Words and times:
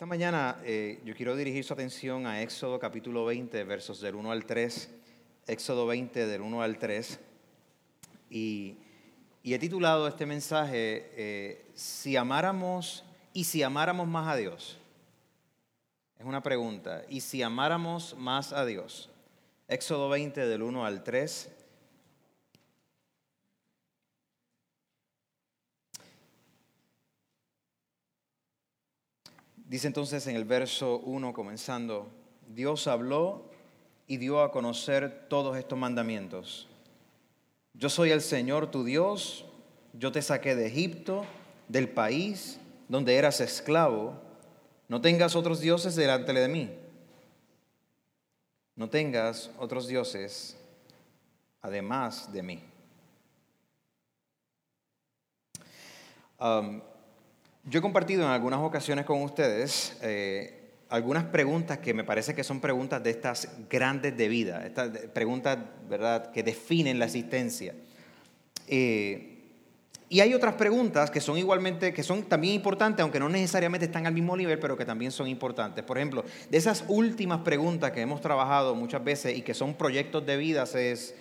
Esta 0.00 0.06
mañana 0.06 0.56
eh, 0.64 0.98
yo 1.04 1.14
quiero 1.14 1.36
dirigir 1.36 1.62
su 1.62 1.74
atención 1.74 2.26
a 2.26 2.40
Éxodo 2.40 2.78
capítulo 2.78 3.26
20, 3.26 3.64
versos 3.64 4.00
del 4.00 4.14
1 4.14 4.32
al 4.32 4.46
3. 4.46 4.88
Éxodo 5.46 5.86
20 5.86 6.26
del 6.26 6.40
1 6.40 6.62
al 6.62 6.78
3. 6.78 7.20
Y, 8.30 8.78
he 9.44 9.58
titulado 9.58 10.08
este 10.08 10.24
mensaje, 10.24 11.10
eh, 11.16 11.66
Si 11.74 12.16
amáramos 12.16 13.04
y 13.34 13.44
si 13.44 13.62
amáramos 13.62 14.08
más 14.08 14.26
a 14.28 14.36
Dios. 14.36 14.78
Es 16.18 16.24
una 16.24 16.42
pregunta. 16.42 17.02
¿Y 17.10 17.20
si 17.20 17.42
amáramos 17.42 18.16
más 18.16 18.54
a 18.54 18.64
Dios? 18.64 19.10
Éxodo 19.68 20.08
20 20.08 20.46
del 20.46 20.62
1 20.62 20.86
al 20.86 21.04
3. 21.04 21.50
Dice 29.70 29.86
entonces 29.86 30.26
en 30.26 30.34
el 30.34 30.44
verso 30.44 30.98
1 31.04 31.32
comenzando, 31.32 32.08
Dios 32.48 32.88
habló 32.88 33.44
y 34.08 34.16
dio 34.16 34.42
a 34.42 34.50
conocer 34.50 35.28
todos 35.28 35.56
estos 35.56 35.78
mandamientos. 35.78 36.66
Yo 37.74 37.88
soy 37.88 38.10
el 38.10 38.20
Señor 38.20 38.72
tu 38.72 38.82
Dios, 38.82 39.44
yo 39.92 40.10
te 40.10 40.22
saqué 40.22 40.56
de 40.56 40.66
Egipto, 40.66 41.24
del 41.68 41.88
país 41.88 42.58
donde 42.88 43.14
eras 43.14 43.40
esclavo. 43.40 44.20
No 44.88 45.00
tengas 45.00 45.36
otros 45.36 45.60
dioses 45.60 45.94
delante 45.94 46.32
de 46.32 46.48
mí. 46.48 46.68
No 48.74 48.90
tengas 48.90 49.52
otros 49.56 49.86
dioses 49.86 50.56
además 51.62 52.32
de 52.32 52.42
mí. 52.42 52.60
Um, 56.40 56.80
yo 57.64 57.78
he 57.78 57.82
compartido 57.82 58.22
en 58.22 58.30
algunas 58.30 58.60
ocasiones 58.60 59.04
con 59.04 59.22
ustedes 59.22 59.98
eh, 60.02 60.60
algunas 60.88 61.24
preguntas 61.24 61.78
que 61.78 61.94
me 61.94 62.04
parece 62.04 62.34
que 62.34 62.42
son 62.42 62.60
preguntas 62.60 63.02
de 63.02 63.10
estas 63.10 63.48
grandes 63.68 64.16
de 64.16 64.28
vida, 64.28 64.66
estas 64.66 64.90
preguntas 65.12 65.58
¿verdad? 65.88 66.32
que 66.32 66.42
definen 66.42 66.98
la 66.98 67.04
existencia. 67.04 67.74
Eh, 68.66 69.36
y 70.08 70.18
hay 70.18 70.34
otras 70.34 70.54
preguntas 70.54 71.08
que 71.08 71.20
son 71.20 71.38
igualmente, 71.38 71.94
que 71.94 72.02
son 72.02 72.24
también 72.24 72.54
importantes, 72.54 73.00
aunque 73.04 73.20
no 73.20 73.28
necesariamente 73.28 73.86
están 73.86 74.08
al 74.08 74.12
mismo 74.12 74.36
nivel, 74.36 74.58
pero 74.58 74.76
que 74.76 74.84
también 74.84 75.12
son 75.12 75.28
importantes. 75.28 75.84
Por 75.84 75.98
ejemplo, 75.98 76.24
de 76.50 76.58
esas 76.58 76.84
últimas 76.88 77.42
preguntas 77.42 77.92
que 77.92 78.00
hemos 78.00 78.20
trabajado 78.20 78.74
muchas 78.74 79.04
veces 79.04 79.38
y 79.38 79.42
que 79.42 79.54
son 79.54 79.74
proyectos 79.74 80.26
de 80.26 80.36
vida, 80.36 80.64
es 80.74 81.14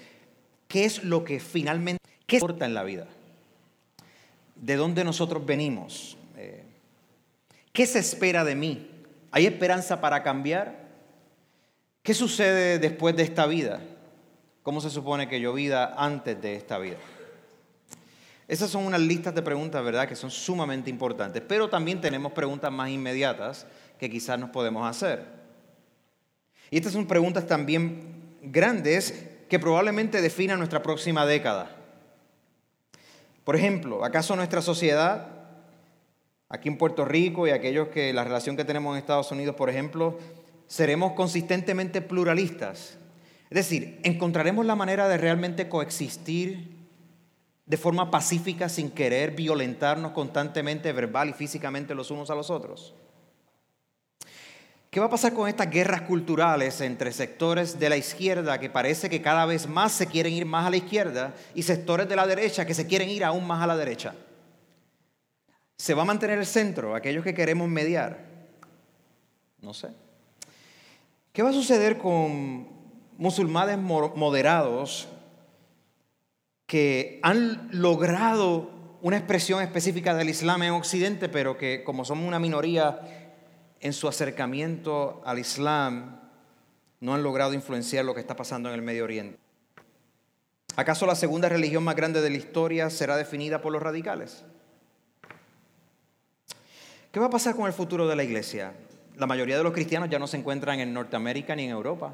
¿qué 0.67 0.85
es 0.85 1.03
lo 1.03 1.23
que 1.23 1.39
finalmente 1.39 1.99
¿qué 2.25 2.37
importa 2.37 2.65
en 2.65 2.73
la 2.73 2.81
vida? 2.81 3.05
¿De 4.55 4.75
dónde 4.75 5.03
nosotros 5.03 5.45
venimos? 5.45 6.17
¿Qué 7.71 7.85
se 7.85 7.99
espera 7.99 8.43
de 8.43 8.55
mí? 8.55 8.89
¿Hay 9.31 9.45
esperanza 9.45 10.01
para 10.01 10.23
cambiar? 10.23 10.87
¿Qué 12.01 12.13
sucede 12.13 12.79
después 12.79 13.15
de 13.15 13.23
esta 13.23 13.45
vida? 13.45 13.81
¿Cómo 14.63 14.81
se 14.81 14.89
supone 14.89 15.27
que 15.27 15.39
yo 15.39 15.53
vida 15.53 15.93
antes 15.97 16.41
de 16.41 16.55
esta 16.55 16.77
vida? 16.79 16.97
Esas 18.47 18.71
son 18.71 18.85
unas 18.85 19.01
listas 19.01 19.35
de 19.35 19.43
preguntas, 19.43 19.83
¿verdad?, 19.83 20.07
que 20.07 20.15
son 20.15 20.31
sumamente 20.31 20.89
importantes, 20.89 21.43
pero 21.47 21.69
también 21.69 22.01
tenemos 22.01 22.31
preguntas 22.31 22.71
más 22.71 22.89
inmediatas 22.89 23.67
que 23.99 24.09
quizás 24.09 24.39
nos 24.39 24.49
podemos 24.49 24.89
hacer. 24.89 25.23
Y 26.71 26.77
estas 26.77 26.93
son 26.93 27.05
preguntas 27.05 27.45
también 27.45 28.37
grandes 28.41 29.27
que 29.47 29.59
probablemente 29.59 30.21
definan 30.21 30.57
nuestra 30.57 30.81
próxima 30.81 31.25
década. 31.25 31.75
Por 33.43 33.55
ejemplo, 33.55 34.03
¿acaso 34.03 34.35
nuestra 34.35 34.61
sociedad 34.61 35.38
aquí 36.49 36.67
en 36.67 36.77
Puerto 36.77 37.05
Rico 37.05 37.47
y 37.47 37.51
aquellos 37.51 37.89
que 37.89 38.11
la 38.11 38.23
relación 38.23 38.57
que 38.57 38.65
tenemos 38.65 38.93
en 38.93 38.99
Estados 38.99 39.31
Unidos, 39.31 39.55
por 39.55 39.69
ejemplo, 39.69 40.17
seremos 40.67 41.13
consistentemente 41.13 42.01
pluralistas. 42.01 42.97
Es 43.49 43.55
decir, 43.55 43.99
encontraremos 44.03 44.65
la 44.65 44.75
manera 44.75 45.07
de 45.07 45.17
realmente 45.17 45.69
coexistir 45.69 46.77
de 47.65 47.77
forma 47.77 48.09
pacífica 48.09 48.67
sin 48.67 48.89
querer 48.89 49.31
violentarnos 49.31 50.11
constantemente 50.11 50.91
verbal 50.91 51.29
y 51.29 51.33
físicamente 51.33 51.93
los 51.93 52.11
unos 52.11 52.29
a 52.31 52.35
los 52.35 52.49
otros. 52.49 52.95
¿Qué 54.89 54.99
va 54.99 55.05
a 55.05 55.11
pasar 55.11 55.33
con 55.33 55.47
estas 55.47 55.69
guerras 55.69 56.01
culturales 56.01 56.81
entre 56.81 57.11
sectores 57.11 57.77
de 57.77 57.89
la 57.89 57.97
izquierda 57.97 58.59
que 58.59 58.71
parece 58.71 59.07
que 59.07 59.21
cada 59.21 59.45
vez 59.45 59.67
más 59.67 59.91
se 59.91 60.07
quieren 60.07 60.33
ir 60.33 60.47
más 60.47 60.65
a 60.65 60.71
la 60.71 60.77
izquierda 60.77 61.35
y 61.53 61.61
sectores 61.61 62.09
de 62.09 62.15
la 62.15 62.25
derecha 62.25 62.65
que 62.65 62.73
se 62.73 62.87
quieren 62.87 63.07
ir 63.09 63.23
aún 63.23 63.45
más 63.45 63.61
a 63.61 63.67
la 63.67 63.77
derecha? 63.77 64.15
¿Se 65.79 65.93
va 65.93 66.01
a 66.01 66.05
mantener 66.05 66.37
el 66.37 66.45
centro, 66.45 66.93
aquellos 66.93 67.23
que 67.23 67.33
queremos 67.33 67.69
mediar? 67.69 68.19
No 69.61 69.73
sé. 69.73 69.87
¿Qué 71.31 71.41
va 71.41 71.51
a 71.51 71.53
suceder 71.53 71.97
con 71.97 72.67
musulmanes 73.17 73.77
moderados 73.77 75.07
que 76.65 77.21
han 77.23 77.69
logrado 77.71 78.71
una 79.01 79.15
expresión 79.15 79.61
específica 79.61 80.13
del 80.13 80.27
Islam 80.27 80.63
en 80.63 80.73
Occidente, 80.73 81.29
pero 81.29 81.57
que 81.57 81.85
como 81.85 82.03
somos 82.03 82.27
una 82.27 82.39
minoría 82.39 82.99
en 83.79 83.93
su 83.93 84.09
acercamiento 84.09 85.21
al 85.25 85.39
Islam, 85.39 86.19
no 86.99 87.13
han 87.13 87.23
logrado 87.23 87.53
influenciar 87.53 88.03
lo 88.03 88.13
que 88.13 88.19
está 88.19 88.35
pasando 88.35 88.67
en 88.67 88.75
el 88.75 88.81
Medio 88.81 89.05
Oriente? 89.05 89.39
¿Acaso 90.75 91.05
la 91.05 91.15
segunda 91.15 91.47
religión 91.47 91.85
más 91.85 91.95
grande 91.95 92.19
de 92.19 92.29
la 92.29 92.37
historia 92.37 92.89
será 92.89 93.15
definida 93.15 93.61
por 93.61 93.71
los 93.71 93.81
radicales? 93.81 94.43
¿Qué 97.11 97.19
va 97.19 97.25
a 97.25 97.31
pasar 97.31 97.55
con 97.55 97.65
el 97.65 97.73
futuro 97.73 98.07
de 98.07 98.15
la 98.15 98.23
iglesia? 98.23 98.73
La 99.15 99.25
mayoría 99.25 99.57
de 99.57 99.63
los 99.63 99.73
cristianos 99.73 100.09
ya 100.09 100.19
no 100.19 100.27
se 100.27 100.37
encuentran 100.37 100.79
en 100.79 100.93
Norteamérica 100.93 101.55
ni 101.55 101.63
en 101.63 101.71
Europa. 101.71 102.13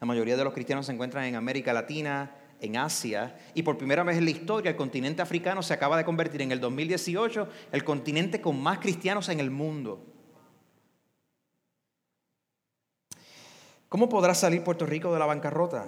La 0.00 0.06
mayoría 0.06 0.36
de 0.36 0.44
los 0.44 0.54
cristianos 0.54 0.86
se 0.86 0.92
encuentran 0.92 1.24
en 1.24 1.34
América 1.34 1.72
Latina, 1.72 2.30
en 2.60 2.76
Asia, 2.76 3.36
y 3.54 3.64
por 3.64 3.76
primera 3.76 4.04
vez 4.04 4.16
en 4.16 4.24
la 4.24 4.30
historia 4.30 4.70
el 4.70 4.76
continente 4.76 5.20
africano 5.20 5.64
se 5.64 5.74
acaba 5.74 5.96
de 5.96 6.04
convertir 6.04 6.42
en 6.42 6.52
el 6.52 6.60
2018 6.60 7.48
el 7.72 7.82
continente 7.82 8.40
con 8.40 8.62
más 8.62 8.78
cristianos 8.78 9.28
en 9.30 9.40
el 9.40 9.50
mundo. 9.50 10.00
¿Cómo 13.88 14.08
podrá 14.08 14.34
salir 14.34 14.62
Puerto 14.62 14.86
Rico 14.86 15.12
de 15.12 15.18
la 15.18 15.26
bancarrota? 15.26 15.86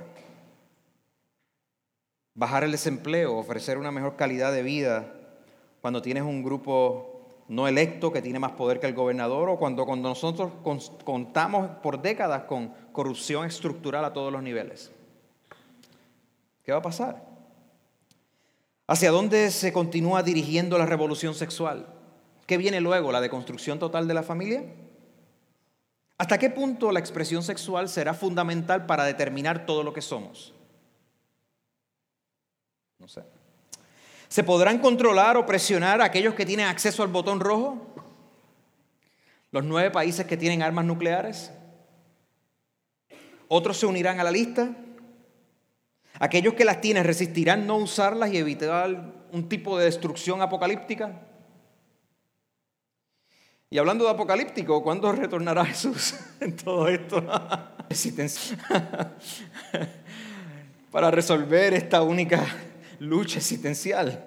Bajar 2.34 2.64
el 2.64 2.72
desempleo, 2.72 3.36
ofrecer 3.36 3.78
una 3.78 3.92
mejor 3.92 4.16
calidad 4.16 4.52
de 4.52 4.64
vida 4.64 5.12
cuando 5.80 6.02
tienes 6.02 6.24
un 6.24 6.42
grupo 6.42 7.15
no 7.48 7.68
electo 7.68 8.12
que 8.12 8.22
tiene 8.22 8.38
más 8.38 8.52
poder 8.52 8.80
que 8.80 8.86
el 8.86 8.94
gobernador, 8.94 9.48
o 9.48 9.58
cuando, 9.58 9.86
cuando 9.86 10.08
nosotros 10.08 10.52
contamos 11.04 11.70
por 11.82 12.02
décadas 12.02 12.44
con 12.44 12.72
corrupción 12.92 13.46
estructural 13.46 14.04
a 14.04 14.12
todos 14.12 14.32
los 14.32 14.42
niveles. 14.42 14.90
¿Qué 16.64 16.72
va 16.72 16.78
a 16.78 16.82
pasar? 16.82 17.24
¿Hacia 18.88 19.10
dónde 19.10 19.50
se 19.50 19.72
continúa 19.72 20.22
dirigiendo 20.22 20.78
la 20.78 20.86
revolución 20.86 21.34
sexual? 21.34 21.86
¿Qué 22.46 22.56
viene 22.56 22.80
luego? 22.80 23.12
¿La 23.12 23.20
deconstrucción 23.20 23.78
total 23.78 24.06
de 24.06 24.14
la 24.14 24.22
familia? 24.22 24.64
¿Hasta 26.18 26.38
qué 26.38 26.50
punto 26.50 26.92
la 26.92 27.00
expresión 27.00 27.42
sexual 27.42 27.88
será 27.88 28.14
fundamental 28.14 28.86
para 28.86 29.04
determinar 29.04 29.66
todo 29.66 29.82
lo 29.82 29.92
que 29.92 30.00
somos? 30.02 30.54
No 32.98 33.06
sé. 33.06 33.22
¿Se 34.28 34.42
podrán 34.42 34.78
controlar 34.78 35.36
o 35.36 35.46
presionar 35.46 36.00
a 36.00 36.04
aquellos 36.04 36.34
que 36.34 36.46
tienen 36.46 36.66
acceso 36.66 37.02
al 37.02 37.08
botón 37.08 37.40
rojo? 37.40 37.86
¿Los 39.52 39.64
nueve 39.64 39.90
países 39.90 40.26
que 40.26 40.36
tienen 40.36 40.62
armas 40.62 40.84
nucleares? 40.84 41.52
¿Otros 43.48 43.78
se 43.78 43.86
unirán 43.86 44.20
a 44.20 44.24
la 44.24 44.30
lista? 44.30 44.70
¿Aquellos 46.18 46.54
que 46.54 46.64
las 46.64 46.80
tienen 46.80 47.04
resistirán 47.04 47.66
no 47.66 47.76
usarlas 47.76 48.32
y 48.32 48.38
evitar 48.38 49.12
un 49.32 49.48
tipo 49.48 49.78
de 49.78 49.84
destrucción 49.84 50.42
apocalíptica? 50.42 51.22
Y 53.68 53.78
hablando 53.78 54.04
de 54.04 54.10
apocalíptico, 54.10 54.82
¿cuándo 54.82 55.12
retornará 55.12 55.64
Jesús 55.64 56.14
en 56.40 56.56
todo 56.56 56.88
esto? 56.88 57.22
Para 60.90 61.10
resolver 61.10 61.74
esta 61.74 62.02
única 62.02 62.46
lucha 62.98 63.38
existencial. 63.38 64.24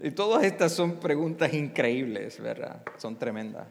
Y 0.00 0.10
todas 0.12 0.44
estas 0.44 0.72
son 0.72 1.00
preguntas 1.00 1.52
increíbles, 1.54 2.40
¿verdad? 2.40 2.82
Son 2.98 3.16
tremendas. 3.16 3.66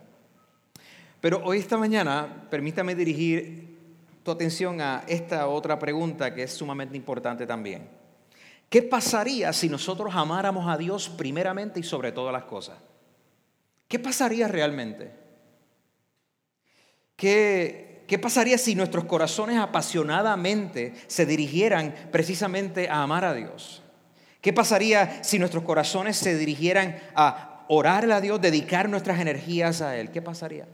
Pero 1.22 1.42
hoy, 1.44 1.60
esta 1.60 1.78
mañana, 1.78 2.48
permítame 2.50 2.96
dirigir 2.96 3.78
tu 4.24 4.32
atención 4.32 4.82
a 4.82 5.04
esta 5.08 5.48
otra 5.48 5.80
pregunta 5.80 6.34
que 6.34 6.44
es 6.44 6.52
sumamente 6.52 6.98
importante 6.98 7.48
también. 7.48 7.88
¿Qué 8.70 8.82
pasaría 8.82 9.54
si 9.54 9.70
nosotros 9.70 10.14
amáramos 10.14 10.68
a 10.68 10.78
Dios 10.78 11.08
primeramente 11.08 11.80
y 11.80 11.84
sobre 11.84 12.12
todas 12.12 12.34
las 12.34 12.44
cosas? 12.44 12.78
¿Qué 13.88 13.98
pasaría 13.98 14.50
realmente? 14.50 15.12
¿Qué, 17.16 18.04
¿Qué, 18.06 18.20
pasaría 18.20 18.58
si 18.58 18.76
nuestros 18.76 19.06
corazones 19.06 19.58
apasionadamente 19.58 20.94
se 21.08 21.26
dirigieran 21.26 21.96
precisamente 22.12 22.90
a 22.90 23.02
amar 23.02 23.24
a 23.24 23.34
Dios? 23.34 23.82
¿Qué 24.48 24.54
pasaría 24.54 25.22
si 25.26 25.40
nuestros 25.40 25.66
corazones 25.66 26.16
se 26.16 26.38
dirigieran 26.38 26.98
a 27.16 27.66
orarle 27.68 28.14
a 28.14 28.22
Dios, 28.22 28.40
dedicar 28.40 28.88
nuestras 28.88 29.20
energías 29.20 29.82
a 29.82 29.98
Él? 29.98 30.10
¿Qué 30.10 30.22
pasaría? 30.22 30.70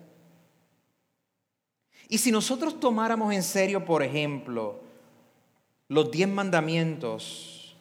Y 2.08 2.20
si 2.20 2.32
nosotros 2.32 2.80
tomáramos 2.80 3.34
en 3.34 3.42
serio, 3.42 3.84
por 3.84 4.04
ejemplo, 4.04 4.80
los 5.88 6.12
diez 6.12 6.30
mandamientos, 6.30 7.76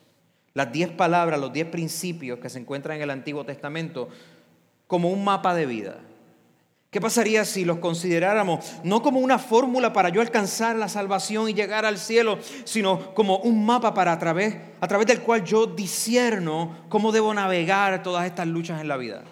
las 0.54 0.72
diez 0.72 0.88
palabras, 0.88 1.38
los 1.38 1.52
diez 1.52 1.66
principios 1.66 2.38
que 2.38 2.48
se 2.48 2.60
encuentran 2.60 2.96
en 2.96 3.02
el 3.02 3.10
Antiguo 3.10 3.44
Testamento 3.44 4.08
como 4.86 5.10
un 5.10 5.22
mapa 5.22 5.54
de 5.54 5.66
vida, 5.66 5.98
¿Qué 6.92 7.00
pasaría 7.00 7.46
si 7.46 7.64
los 7.64 7.78
consideráramos 7.78 8.82
no 8.84 9.00
como 9.00 9.18
una 9.20 9.38
fórmula 9.38 9.94
para 9.94 10.10
yo 10.10 10.20
alcanzar 10.20 10.76
la 10.76 10.90
salvación 10.90 11.48
y 11.48 11.54
llegar 11.54 11.86
al 11.86 11.96
cielo, 11.96 12.38
sino 12.64 13.14
como 13.14 13.38
un 13.38 13.64
mapa 13.64 13.94
para 13.94 14.12
a 14.12 14.18
través, 14.18 14.54
a 14.78 14.86
través 14.86 15.06
del 15.06 15.22
cual 15.22 15.42
yo 15.42 15.64
disierno 15.64 16.84
cómo 16.90 17.10
debo 17.10 17.32
navegar 17.32 18.02
todas 18.02 18.26
estas 18.26 18.46
luchas 18.46 18.78
en 18.82 18.88
la 18.88 18.98
vida? 18.98 19.22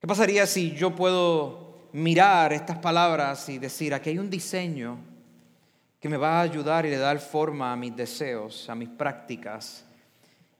¿Qué 0.00 0.06
pasaría 0.06 0.46
si 0.46 0.72
yo 0.72 0.94
puedo 0.94 1.90
mirar 1.92 2.54
estas 2.54 2.78
palabras 2.78 3.46
y 3.50 3.58
decir, 3.58 3.92
aquí 3.92 4.08
hay 4.08 4.18
un 4.18 4.30
diseño 4.30 4.96
que 6.00 6.08
me 6.08 6.16
va 6.16 6.38
a 6.38 6.40
ayudar 6.44 6.86
y 6.86 6.90
le 6.90 6.96
dar 6.96 7.18
forma 7.18 7.74
a 7.74 7.76
mis 7.76 7.94
deseos, 7.94 8.70
a 8.70 8.74
mis 8.74 8.88
prácticas, 8.88 9.84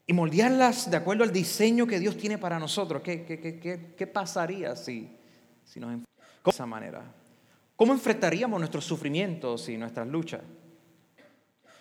y 0.07 0.13
moldearlas 0.13 0.91
de 0.91 0.97
acuerdo 0.97 1.25
al 1.25 1.33
diseño 1.33 1.87
que 1.87 2.01
Dios 2.01 2.17
tiene 2.17 2.39
para 2.39 2.59
nosotros. 2.59 3.03
¿Qué, 3.03 3.25
qué, 3.97 4.07
pasaría 4.07 4.75
si, 4.77 5.17
si 5.65 5.81
nos 5.81 5.93
enfrentamos 5.93 6.45
de 6.45 6.51
esa 6.51 6.67
manera? 6.67 7.03
¿Cómo 7.77 7.93
enfrentaríamos 7.93 8.59
nuestros 8.59 8.85
sufrimientos 8.85 9.69
y 9.69 9.77
nuestras 9.77 10.07
luchas? 10.07 10.43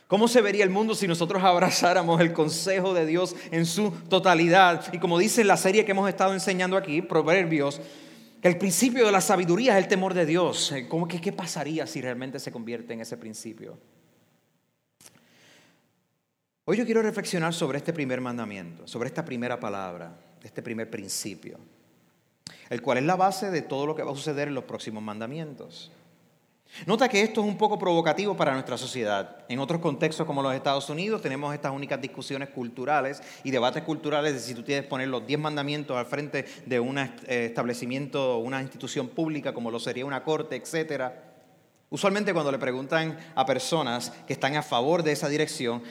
¿Cómo 0.07 0.27
se 0.27 0.41
vería 0.41 0.65
el 0.65 0.69
mundo 0.69 0.93
si 0.93 1.07
nosotros 1.07 1.41
abrazáramos 1.41 2.19
el 2.19 2.33
consejo 2.33 2.93
de 2.93 3.05
Dios 3.05 3.35
en 3.49 3.65
su 3.65 3.91
totalidad? 4.09 4.93
Y 4.93 4.99
como 4.99 5.17
dice 5.17 5.43
la 5.43 5.55
serie 5.55 5.85
que 5.85 5.91
hemos 5.91 6.09
estado 6.09 6.33
enseñando 6.33 6.75
aquí, 6.75 7.01
Proverbios, 7.01 7.79
que 8.41 8.47
el 8.49 8.57
principio 8.57 9.05
de 9.05 9.11
la 9.11 9.21
sabiduría 9.21 9.77
es 9.77 9.83
el 9.83 9.89
temor 9.89 10.13
de 10.13 10.25
Dios. 10.25 10.73
¿Cómo 10.89 11.07
que, 11.07 11.21
¿Qué 11.21 11.31
pasaría 11.31 11.87
si 11.87 12.01
realmente 12.01 12.39
se 12.39 12.51
convierte 12.51 12.93
en 12.93 13.01
ese 13.01 13.15
principio? 13.15 13.77
Hoy 16.63 16.77
yo 16.77 16.85
quiero 16.85 17.01
reflexionar 17.01 17.55
sobre 17.55 17.79
este 17.79 17.91
primer 17.91 18.21
mandamiento, 18.21 18.85
sobre 18.87 19.07
esta 19.07 19.25
primera 19.25 19.59
palabra, 19.59 20.15
este 20.43 20.61
primer 20.61 20.91
principio, 20.91 21.57
el 22.69 22.83
cual 22.83 22.99
es 22.99 23.03
la 23.03 23.15
base 23.15 23.49
de 23.49 23.63
todo 23.63 23.87
lo 23.87 23.95
que 23.95 24.03
va 24.03 24.11
a 24.11 24.15
suceder 24.15 24.47
en 24.47 24.53
los 24.53 24.65
próximos 24.65 25.01
mandamientos. 25.01 25.91
Nota 26.85 27.09
que 27.09 27.23
esto 27.23 27.41
es 27.41 27.47
un 27.47 27.57
poco 27.57 27.79
provocativo 27.79 28.37
para 28.37 28.53
nuestra 28.53 28.77
sociedad. 28.77 29.43
En 29.49 29.57
otros 29.57 29.81
contextos 29.81 30.27
como 30.27 30.43
los 30.43 30.53
Estados 30.53 30.87
Unidos 30.91 31.23
tenemos 31.23 31.51
estas 31.51 31.71
únicas 31.71 31.99
discusiones 31.99 32.49
culturales 32.49 33.23
y 33.43 33.49
debates 33.49 33.81
culturales 33.81 34.33
de 34.35 34.39
si 34.39 34.53
tú 34.53 34.61
tienes 34.61 34.83
que 34.83 34.89
poner 34.89 35.07
los 35.07 35.25
diez 35.25 35.39
mandamientos 35.39 35.97
al 35.97 36.05
frente 36.05 36.45
de 36.67 36.79
un 36.79 36.99
eh, 36.99 37.11
establecimiento, 37.27 38.37
una 38.37 38.61
institución 38.61 39.09
pública 39.09 39.51
como 39.51 39.71
lo 39.71 39.79
sería 39.79 40.05
una 40.05 40.23
corte, 40.23 40.57
etcétera. 40.57 41.31
Usualmente 41.93 42.33
cuando 42.33 42.53
le 42.53 42.57
preguntan 42.57 43.17
a 43.35 43.45
personas 43.45 44.11
que 44.25 44.31
están 44.31 44.55
a 44.55 44.63
favor 44.63 45.03
de 45.03 45.11
esa 45.11 45.27
dirección, 45.27 45.83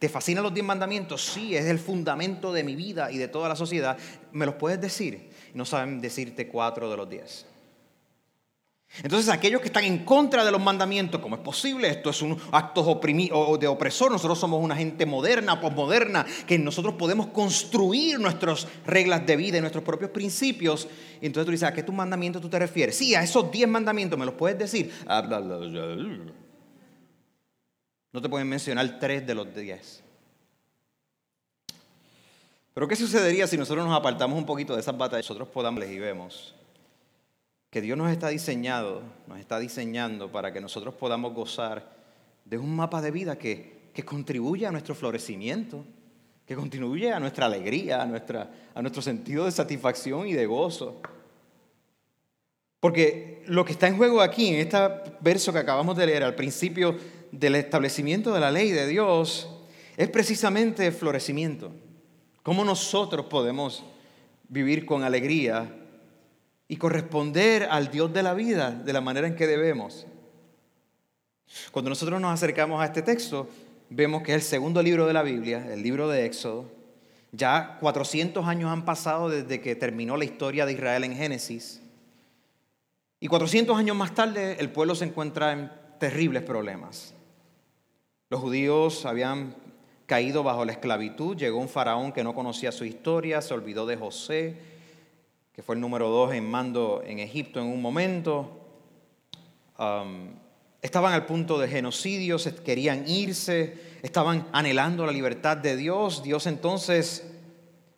¿Te 0.00 0.08
fascinan 0.08 0.42
los 0.42 0.54
diez 0.54 0.64
mandamientos? 0.64 1.22
Sí, 1.22 1.54
es 1.54 1.66
el 1.66 1.78
fundamento 1.78 2.54
de 2.54 2.64
mi 2.64 2.74
vida 2.74 3.12
y 3.12 3.18
de 3.18 3.28
toda 3.28 3.50
la 3.50 3.54
sociedad. 3.54 3.98
¿Me 4.32 4.46
los 4.46 4.54
puedes 4.54 4.80
decir? 4.80 5.28
No 5.52 5.66
saben 5.66 6.00
decirte 6.00 6.48
cuatro 6.48 6.90
de 6.90 6.96
los 6.96 7.08
diez. 7.08 7.44
Entonces 9.02 9.28
aquellos 9.28 9.60
que 9.60 9.66
están 9.66 9.84
en 9.84 10.06
contra 10.06 10.42
de 10.42 10.50
los 10.50 10.60
mandamientos, 10.60 11.20
¿cómo 11.20 11.36
es 11.36 11.42
posible? 11.42 11.88
Esto 11.88 12.08
es 12.08 12.22
un 12.22 12.34
acto 12.50 12.82
de 13.60 13.68
opresor. 13.68 14.10
Nosotros 14.10 14.38
somos 14.38 14.64
una 14.64 14.74
gente 14.74 15.04
moderna, 15.04 15.60
posmoderna, 15.60 16.24
que 16.46 16.58
nosotros 16.58 16.94
podemos 16.94 17.26
construir 17.26 18.18
nuestras 18.18 18.66
reglas 18.86 19.26
de 19.26 19.36
vida 19.36 19.58
y 19.58 19.60
nuestros 19.60 19.84
propios 19.84 20.10
principios. 20.12 20.88
Entonces 21.20 21.44
tú 21.44 21.52
dices, 21.52 21.68
¿a 21.68 21.74
qué 21.74 21.82
tu 21.82 21.92
mandamiento 21.92 22.40
tú 22.40 22.48
te 22.48 22.58
refieres? 22.58 22.96
Sí, 22.96 23.14
a 23.14 23.22
esos 23.22 23.52
diez 23.52 23.68
mandamientos, 23.68 24.18
¿me 24.18 24.24
los 24.24 24.34
puedes 24.34 24.58
decir? 24.58 24.90
No 28.12 28.20
te 28.20 28.28
pueden 28.28 28.48
mencionar 28.48 28.98
tres 28.98 29.26
de 29.26 29.34
los 29.34 29.54
diez. 29.54 30.02
Pero 32.74 32.88
¿qué 32.88 32.96
sucedería 32.96 33.46
si 33.46 33.56
nosotros 33.56 33.86
nos 33.86 33.96
apartamos 33.96 34.38
un 34.38 34.46
poquito 34.46 34.74
de 34.74 34.80
esas 34.80 34.96
batallas? 34.96 35.26
Nosotros 35.26 35.48
podamos 35.48 35.80
y 35.90 35.98
vemos 35.98 36.54
que 37.70 37.80
Dios 37.80 37.96
nos 37.96 38.10
está 38.10 38.28
diseñado, 38.28 39.02
nos 39.28 39.38
está 39.38 39.58
diseñando 39.60 40.30
para 40.30 40.52
que 40.52 40.60
nosotros 40.60 40.94
podamos 40.94 41.32
gozar 41.32 41.88
de 42.44 42.58
un 42.58 42.74
mapa 42.74 43.00
de 43.00 43.12
vida 43.12 43.38
que, 43.38 43.90
que 43.94 44.04
a 44.66 44.72
nuestro 44.72 44.94
florecimiento, 44.96 45.84
que 46.44 46.56
contribuye 46.56 47.12
a 47.12 47.20
nuestra 47.20 47.46
alegría, 47.46 48.02
a, 48.02 48.06
nuestra, 48.06 48.50
a 48.74 48.82
nuestro 48.82 49.02
sentido 49.02 49.44
de 49.44 49.52
satisfacción 49.52 50.26
y 50.26 50.32
de 50.32 50.46
gozo. 50.46 51.00
Porque 52.80 53.44
lo 53.46 53.64
que 53.64 53.72
está 53.72 53.86
en 53.86 53.96
juego 53.96 54.20
aquí, 54.20 54.48
en 54.48 54.56
este 54.56 54.78
verso 55.20 55.52
que 55.52 55.60
acabamos 55.60 55.96
de 55.96 56.06
leer 56.06 56.24
al 56.24 56.34
principio 56.34 56.96
del 57.32 57.54
establecimiento 57.54 58.32
de 58.32 58.40
la 58.40 58.50
ley 58.50 58.70
de 58.70 58.86
Dios 58.86 59.48
es 59.96 60.08
precisamente 60.08 60.90
florecimiento. 60.92 61.72
Cómo 62.42 62.64
nosotros 62.64 63.26
podemos 63.26 63.84
vivir 64.48 64.86
con 64.86 65.04
alegría 65.04 65.74
y 66.68 66.76
corresponder 66.76 67.64
al 67.70 67.90
Dios 67.90 68.12
de 68.12 68.22
la 68.22 68.34
vida 68.34 68.70
de 68.70 68.92
la 68.92 69.00
manera 69.00 69.26
en 69.26 69.36
que 69.36 69.46
debemos. 69.46 70.06
Cuando 71.72 71.88
nosotros 71.88 72.20
nos 72.20 72.32
acercamos 72.32 72.80
a 72.80 72.86
este 72.86 73.02
texto, 73.02 73.48
vemos 73.88 74.22
que 74.22 74.32
es 74.32 74.36
el 74.36 74.48
segundo 74.48 74.82
libro 74.82 75.06
de 75.06 75.12
la 75.12 75.22
Biblia, 75.22 75.66
el 75.72 75.82
libro 75.82 76.08
de 76.08 76.24
Éxodo. 76.26 76.70
Ya 77.32 77.76
400 77.80 78.46
años 78.46 78.70
han 78.70 78.84
pasado 78.84 79.28
desde 79.28 79.60
que 79.60 79.76
terminó 79.76 80.16
la 80.16 80.24
historia 80.24 80.66
de 80.66 80.72
Israel 80.72 81.04
en 81.04 81.14
Génesis. 81.14 81.82
Y 83.20 83.28
400 83.28 83.76
años 83.76 83.96
más 83.96 84.14
tarde 84.14 84.56
el 84.58 84.70
pueblo 84.70 84.94
se 84.94 85.04
encuentra 85.04 85.52
en 85.52 85.70
terribles 85.98 86.42
problemas. 86.42 87.14
Los 88.30 88.38
judíos 88.38 89.06
habían 89.06 89.56
caído 90.06 90.44
bajo 90.44 90.64
la 90.64 90.70
esclavitud, 90.70 91.36
llegó 91.36 91.58
un 91.58 91.68
faraón 91.68 92.12
que 92.12 92.22
no 92.22 92.32
conocía 92.32 92.70
su 92.70 92.84
historia, 92.84 93.42
se 93.42 93.52
olvidó 93.54 93.86
de 93.86 93.96
José, 93.96 94.56
que 95.52 95.64
fue 95.64 95.74
el 95.74 95.80
número 95.80 96.08
dos 96.10 96.32
en 96.32 96.48
mando 96.48 97.02
en 97.04 97.18
Egipto 97.18 97.58
en 97.58 97.66
un 97.66 97.82
momento. 97.82 98.56
estaban 100.80 101.12
al 101.12 101.26
punto 101.26 101.58
de 101.58 101.66
genocidio, 101.66 102.36
querían 102.64 103.08
irse, 103.08 103.98
estaban 104.00 104.46
anhelando 104.52 105.04
la 105.04 105.12
libertad 105.12 105.56
de 105.56 105.76
Dios. 105.76 106.22
Dios 106.22 106.46
entonces 106.46 107.28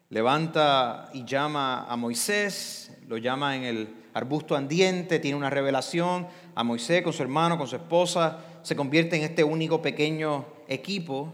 levanta 0.09 1.11
y 1.13 1.27
llama 1.27 1.85
a 1.85 1.95
Moisés, 1.97 2.91
lo 3.07 3.19
llama 3.19 3.55
en 3.55 3.65
el 3.65 3.95
arbusto 4.15 4.57
andiente, 4.57 5.19
tiene 5.19 5.37
una 5.37 5.51
revelación 5.51 6.27
a 6.55 6.65
Moisés 6.65 7.03
con 7.03 7.13
su 7.13 7.23
hermano, 7.23 7.59
con 7.59 7.69
su 7.69 7.77
esposa, 7.77 8.47
se 8.63 8.77
convierte 8.77 9.17
en 9.17 9.23
este 9.23 9.45
único 9.45 9.83
pequeño 9.83 10.45
equipo 10.69 11.33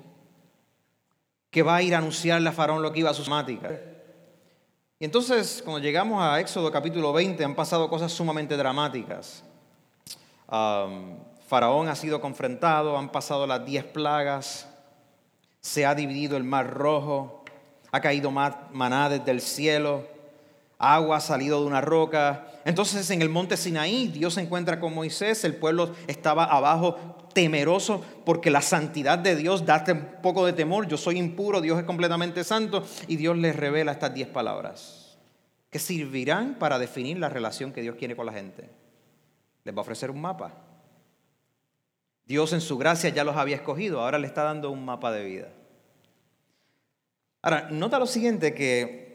que 1.51 1.63
va 1.63 1.77
a 1.77 1.83
ir 1.83 1.95
a 1.95 1.99
anunciarle 1.99 2.49
a 2.49 2.53
Faraón 2.53 2.83
lo 2.83 2.93
que 2.93 3.01
iba 3.01 3.11
a 3.11 3.15
su 3.15 3.29
mática. 3.31 3.71
Y 4.99 5.05
entonces, 5.05 5.63
cuando 5.65 5.81
llegamos 5.81 6.23
a 6.23 6.41
Éxodo 6.41 6.71
capítulo 6.73 7.13
20, 7.13 7.45
han 7.45 7.55
pasado 7.55 7.89
cosas 7.89 8.13
sumamente 8.13 8.57
dramáticas. 8.57 9.45
Faraón 11.47 11.89
ha 11.89 11.95
sido 11.95 12.21
confrontado, 12.21 12.99
han 12.99 13.11
pasado 13.11 13.47
las 13.47 13.65
diez 13.65 13.85
plagas, 13.85 14.69
se 15.61 15.87
ha 15.87 15.95
dividido 15.95 16.37
el 16.37 16.45
mar 16.45 16.75
rojo, 16.75 17.45
ha 17.93 18.01
caído 18.01 18.31
maná 18.31 19.09
desde 19.09 19.31
el 19.31 19.41
cielo, 19.41 20.07
agua 20.79 21.17
ha 21.17 21.21
salido 21.21 21.61
de 21.61 21.67
una 21.67 21.81
roca. 21.81 22.47
Entonces 22.65 23.11
en 23.11 23.21
el 23.21 23.29
monte 23.29 23.57
Sinaí 23.57 24.09
Dios 24.09 24.35
se 24.35 24.41
encuentra 24.41 24.81
con 24.81 24.95
Moisés, 24.95 25.45
el 25.45 25.57
pueblo 25.57 25.95
estaba 26.07 26.45
abajo 26.45 26.97
temeroso 27.35 28.03
porque 28.25 28.51
la 28.51 28.63
santidad 28.63 29.19
de 29.19 29.37
Dios 29.37 29.67
da 29.67 29.85
un 29.89 30.23
poco 30.23 30.47
de 30.47 30.53
temor. 30.53 30.87
Yo 30.89 30.97
soy 30.97 31.19
impuro, 31.19 31.61
Dios 31.61 31.79
es 31.79 31.85
completamente 31.85 32.45
santo 32.45 32.85
y 33.07 33.17
Dios 33.17 33.37
les 33.37 33.55
revela 33.55 33.93
estas 33.93 34.15
diez 34.15 34.29
palabras. 34.29 35.05
que 35.71 35.79
servirán 35.79 36.55
para 36.59 36.79
definir 36.79 37.19
la 37.19 37.29
relación 37.29 37.75
que 37.75 37.83
Dios 37.83 37.97
quiere 37.97 38.17
con 38.17 38.25
la 38.25 38.33
gente. 38.33 38.71
Les 39.65 39.75
va 39.75 39.81
a 39.81 39.83
ofrecer 39.83 40.11
un 40.11 40.19
mapa. 40.19 40.55
Dios 42.25 42.55
en 42.55 42.63
su 42.63 42.79
gracia 42.79 43.11
ya 43.11 43.23
los 43.23 43.37
había 43.37 43.57
escogido, 43.57 44.01
ahora 44.01 44.19
le 44.19 44.27
está 44.27 44.45
dando 44.45 44.71
un 44.71 44.85
mapa 44.85 45.13
de 45.13 45.25
vida. 45.25 45.49
Ahora, 47.43 47.69
nota 47.71 47.99
lo 47.99 48.07
siguiente 48.07 48.55
que, 48.55 49.08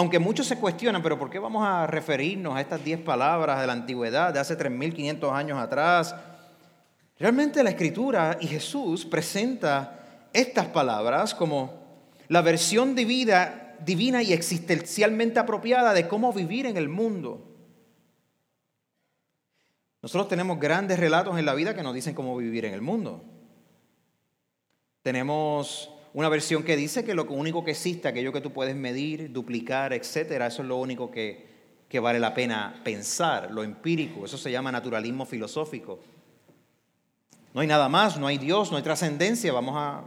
aunque 0.00 0.18
muchos 0.18 0.46
se 0.46 0.56
cuestionan, 0.56 1.02
pero 1.02 1.18
¿por 1.18 1.28
qué 1.28 1.38
vamos 1.38 1.62
a 1.62 1.86
referirnos 1.86 2.56
a 2.56 2.62
estas 2.62 2.82
diez 2.82 2.98
palabras 2.98 3.60
de 3.60 3.66
la 3.66 3.74
antigüedad, 3.74 4.32
de 4.32 4.40
hace 4.40 4.56
3.500 4.56 5.30
años 5.30 5.58
atrás? 5.58 6.14
Realmente 7.18 7.62
la 7.62 7.68
Escritura 7.68 8.38
y 8.40 8.46
Jesús 8.46 9.04
presenta 9.04 10.28
estas 10.32 10.68
palabras 10.68 11.34
como 11.34 11.74
la 12.28 12.40
versión 12.40 12.94
divina, 12.94 13.74
divina 13.84 14.22
y 14.22 14.32
existencialmente 14.32 15.38
apropiada 15.38 15.92
de 15.92 16.08
cómo 16.08 16.32
vivir 16.32 16.64
en 16.64 16.78
el 16.78 16.88
mundo. 16.88 17.46
Nosotros 20.00 20.28
tenemos 20.28 20.58
grandes 20.58 20.98
relatos 20.98 21.38
en 21.38 21.44
la 21.44 21.52
vida 21.52 21.74
que 21.74 21.82
nos 21.82 21.92
dicen 21.92 22.14
cómo 22.14 22.38
vivir 22.38 22.64
en 22.64 22.72
el 22.72 22.80
mundo. 22.80 23.22
Tenemos 25.02 25.90
una 26.12 26.28
versión 26.28 26.62
que 26.62 26.76
dice 26.76 27.04
que 27.04 27.14
lo 27.14 27.24
único 27.24 27.64
que 27.64 27.70
existe, 27.70 28.08
aquello 28.08 28.32
que 28.32 28.40
tú 28.40 28.52
puedes 28.52 28.74
medir, 28.74 29.32
duplicar, 29.32 29.92
etcétera, 29.92 30.48
eso 30.48 30.62
es 30.62 30.68
lo 30.68 30.76
único 30.76 31.10
que, 31.10 31.46
que 31.88 32.00
vale 32.00 32.18
la 32.18 32.34
pena 32.34 32.80
pensar, 32.82 33.50
lo 33.50 33.62
empírico, 33.62 34.24
eso 34.24 34.36
se 34.36 34.50
llama 34.50 34.72
naturalismo 34.72 35.24
filosófico. 35.24 36.00
No 37.54 37.60
hay 37.60 37.66
nada 37.66 37.88
más, 37.88 38.18
no 38.18 38.26
hay 38.26 38.38
Dios, 38.38 38.70
no 38.70 38.76
hay 38.76 38.82
trascendencia, 38.82 39.52
vamos 39.52 39.74
a... 39.76 40.04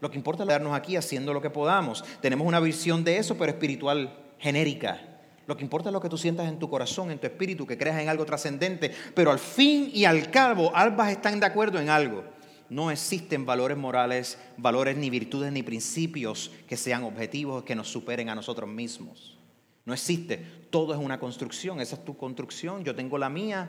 Lo 0.00 0.10
que 0.10 0.16
importa 0.16 0.42
es 0.42 0.48
quedarnos 0.48 0.74
aquí 0.74 0.96
haciendo 0.96 1.34
lo 1.34 1.42
que 1.42 1.50
podamos. 1.50 2.04
Tenemos 2.22 2.46
una 2.46 2.58
visión 2.58 3.04
de 3.04 3.18
eso, 3.18 3.36
pero 3.36 3.50
espiritual 3.50 4.16
genérica. 4.38 4.98
Lo 5.46 5.56
que 5.56 5.64
importa 5.64 5.90
es 5.90 5.92
lo 5.92 6.00
que 6.00 6.08
tú 6.08 6.16
sientas 6.16 6.48
en 6.48 6.58
tu 6.58 6.70
corazón, 6.70 7.10
en 7.10 7.18
tu 7.18 7.26
espíritu, 7.26 7.66
que 7.66 7.76
creas 7.76 8.00
en 8.00 8.08
algo 8.08 8.24
trascendente, 8.24 8.92
pero 9.14 9.30
al 9.30 9.38
fin 9.38 9.90
y 9.92 10.06
al 10.06 10.30
cabo 10.30 10.72
ambas 10.74 11.10
están 11.10 11.38
de 11.38 11.46
acuerdo 11.46 11.78
en 11.78 11.90
algo 11.90 12.24
no 12.70 12.90
existen 12.90 13.44
valores 13.44 13.76
morales, 13.76 14.38
valores 14.56 14.96
ni 14.96 15.10
virtudes 15.10 15.52
ni 15.52 15.62
principios 15.62 16.52
que 16.68 16.76
sean 16.76 17.02
objetivos, 17.02 17.64
que 17.64 17.74
nos 17.74 17.88
superen 17.88 18.28
a 18.28 18.34
nosotros 18.34 18.70
mismos. 18.70 19.36
No 19.84 19.92
existe. 19.92 20.38
Todo 20.70 20.94
es 20.94 21.00
una 21.00 21.18
construcción. 21.18 21.80
Esa 21.80 21.96
es 21.96 22.04
tu 22.04 22.16
construcción, 22.16 22.84
yo 22.84 22.94
tengo 22.94 23.18
la 23.18 23.28
mía. 23.28 23.68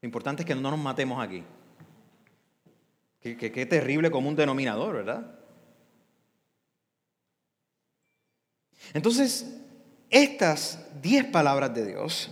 Lo 0.00 0.06
importante 0.06 0.42
es 0.42 0.46
que 0.46 0.54
no 0.54 0.70
nos 0.70 0.78
matemos 0.78 1.22
aquí. 1.22 1.42
Qué, 3.20 3.66
terrible 3.66 4.10
como 4.10 4.28
un 4.28 4.36
denominador, 4.36 4.96
¿verdad? 4.96 5.38
Entonces, 8.94 9.60
estas 10.10 10.86
diez 11.00 11.24
palabras 11.24 11.74
de 11.74 11.86
Dios 11.86 12.30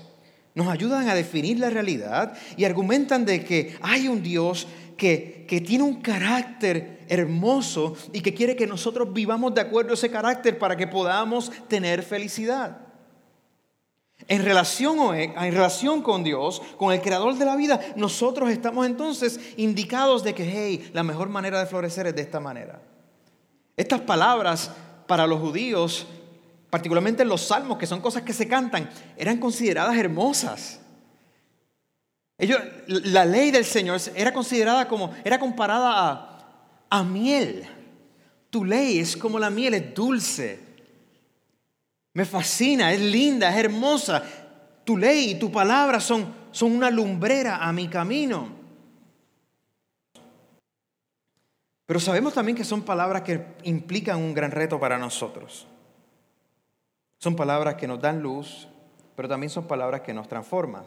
nos 0.55 0.69
ayudan 0.69 1.09
a 1.09 1.15
definir 1.15 1.61
la 1.61 1.71
realidad 1.71 2.37
y 2.57 2.65
argumentan 2.65 3.25
de 3.25 3.45
que 3.45 3.77
hay 3.83 4.09
un 4.09 4.23
Dios 4.23 4.67
que, 5.01 5.65
tiene 5.67 5.83
un 5.83 6.03
carácter 6.03 7.07
hermoso 7.09 7.97
y 8.13 8.21
que 8.21 8.35
quiere 8.35 8.55
que 8.55 8.67
nosotros 8.67 9.13
vivamos 9.13 9.55
de 9.55 9.63
acuerdo 9.63 9.93
a 9.93 9.95
ese 9.95 10.11
carácter 10.11 10.59
para 10.59 10.77
que 10.77 10.87
podamos 10.87 11.51
tener 11.67 12.03
felicidad. 12.03 12.77
En 14.29 14.45
relación, 14.45 15.15
en 15.17 15.53
relación 15.53 16.03
con 16.03 16.23
Dios, 16.23 16.61
con 16.77 16.93
el 16.93 17.01
creador 17.01 17.35
de 17.37 17.47
la 17.47 17.57
vida, 17.57 17.81
nosotros 17.97 18.51
estamos 18.51 18.85
entonces 18.87 19.41
indicados 19.57 20.23
de 20.23 20.35
que, 20.35 20.45
hey, 20.45 20.91
la 20.93 21.03
mejor 21.03 21.31
manera 21.31 21.59
de 21.59 21.67
florecer 21.67 22.07
es 22.07 22.15
de 22.15 22.23
esta 22.23 22.39
manera. 22.39 22.83
Estas 23.79 24.03
palabras 24.03 24.71
para 25.07 25.27
los 25.27 25.41
judíos 25.41 26.07
particularmente 26.69 27.23
en 27.23 27.29
los 27.29 27.41
salmos, 27.41 27.79
que 27.79 27.87
son 27.87 28.01
cosas 28.01 28.23
que 28.23 28.33
se 28.33 28.47
cantan, 28.47 28.89
eran 29.17 29.39
consideradas 29.39 29.97
hermosas. 29.97 30.81
Ellos, 32.41 32.59
la 32.87 33.27
ley 33.27 33.51
del 33.51 33.67
Señor 33.67 34.01
era 34.15 34.33
considerada 34.33 34.89
como, 34.89 35.15
era 35.25 35.39
comparada 35.39 36.09
a, 36.09 36.89
a 36.89 37.05
miel. 37.05 37.67
Tu 38.49 38.65
ley 38.65 38.99
es 38.99 39.15
como 39.15 39.39
la 39.39 39.51
miel, 39.51 39.75
es 39.75 39.95
dulce. 39.95 40.59
Me 42.15 42.25
fascina, 42.25 42.95
es 42.95 43.01
linda, 43.01 43.51
es 43.51 43.57
hermosa. 43.57 44.25
Tu 44.85 44.97
ley 44.97 45.33
y 45.33 45.35
tu 45.39 45.53
palabra 45.53 46.01
son, 46.01 46.35
son 46.51 46.73
una 46.73 46.91
lumbrera 46.91 47.59
a 47.59 47.73
mi 47.75 47.89
camino. 47.89 48.49
Pero 51.85 52.01
sabemos 52.01 52.33
también 52.33 52.57
que 52.57 52.65
son 52.65 52.83
palabras 52.83 53.21
que 53.21 53.45
implican 53.65 54.17
un 54.17 54.33
gran 54.33 54.51
reto 54.51 54.81
para 54.81 54.97
nosotros. 54.97 55.67
Son 57.19 57.37
palabras 57.37 57.75
que 57.75 57.87
nos 57.87 58.01
dan 58.01 58.23
luz, 58.23 58.67
pero 59.15 59.29
también 59.29 59.51
son 59.51 59.67
palabras 59.67 60.01
que 60.01 60.15
nos 60.15 60.27
transforman. 60.27 60.85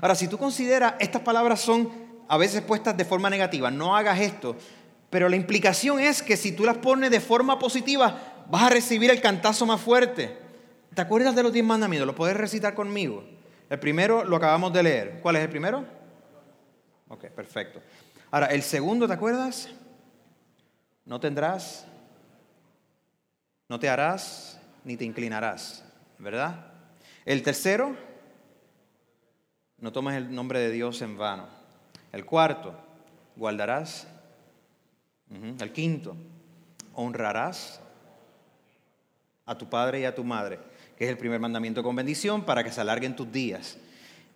Ahora, 0.00 0.14
si 0.14 0.28
tú 0.28 0.38
consideras 0.38 0.94
estas 1.00 1.22
palabras 1.22 1.60
son 1.60 1.90
a 2.28 2.36
veces 2.36 2.62
puestas 2.62 2.96
de 2.96 3.04
forma 3.04 3.30
negativa, 3.30 3.70
no 3.70 3.96
hagas 3.96 4.20
esto, 4.20 4.56
pero 5.10 5.28
la 5.28 5.36
implicación 5.36 5.98
es 6.00 6.22
que 6.22 6.36
si 6.36 6.52
tú 6.52 6.64
las 6.64 6.76
pones 6.78 7.10
de 7.10 7.20
forma 7.20 7.58
positiva, 7.58 8.44
vas 8.48 8.62
a 8.62 8.70
recibir 8.70 9.10
el 9.10 9.20
cantazo 9.20 9.66
más 9.66 9.80
fuerte. 9.80 10.36
¿Te 10.94 11.00
acuerdas 11.00 11.34
de 11.34 11.42
los 11.42 11.52
diez 11.52 11.64
mandamientos? 11.64 12.06
¿Lo 12.06 12.14
puedes 12.14 12.36
recitar 12.36 12.74
conmigo? 12.74 13.24
El 13.70 13.78
primero 13.78 14.24
lo 14.24 14.36
acabamos 14.36 14.72
de 14.72 14.82
leer. 14.82 15.20
¿Cuál 15.22 15.36
es 15.36 15.42
el 15.42 15.50
primero? 15.50 15.84
Ok, 17.08 17.26
perfecto. 17.26 17.80
Ahora, 18.30 18.46
el 18.46 18.62
segundo, 18.62 19.06
¿te 19.06 19.14
acuerdas? 19.14 19.68
No 21.04 21.18
tendrás, 21.20 21.86
no 23.68 23.78
te 23.78 23.88
harás 23.88 24.60
ni 24.84 24.96
te 24.96 25.04
inclinarás, 25.04 25.84
¿verdad? 26.18 26.72
El 27.24 27.42
tercero, 27.42 27.96
no 29.80 29.92
tomes 29.92 30.16
el 30.16 30.34
nombre 30.34 30.60
de 30.60 30.70
Dios 30.70 31.02
en 31.02 31.16
vano. 31.16 31.46
El 32.12 32.24
cuarto, 32.24 32.74
guardarás. 33.36 34.06
El 35.30 35.72
quinto, 35.72 36.16
honrarás 36.94 37.80
a 39.44 39.58
tu 39.58 39.68
padre 39.68 40.00
y 40.00 40.04
a 40.04 40.14
tu 40.14 40.24
madre, 40.24 40.58
que 40.96 41.04
es 41.04 41.10
el 41.10 41.18
primer 41.18 41.38
mandamiento 41.38 41.82
con 41.82 41.94
bendición 41.94 42.44
para 42.44 42.64
que 42.64 42.72
se 42.72 42.80
alarguen 42.80 43.14
tus 43.14 43.30
días. 43.30 43.76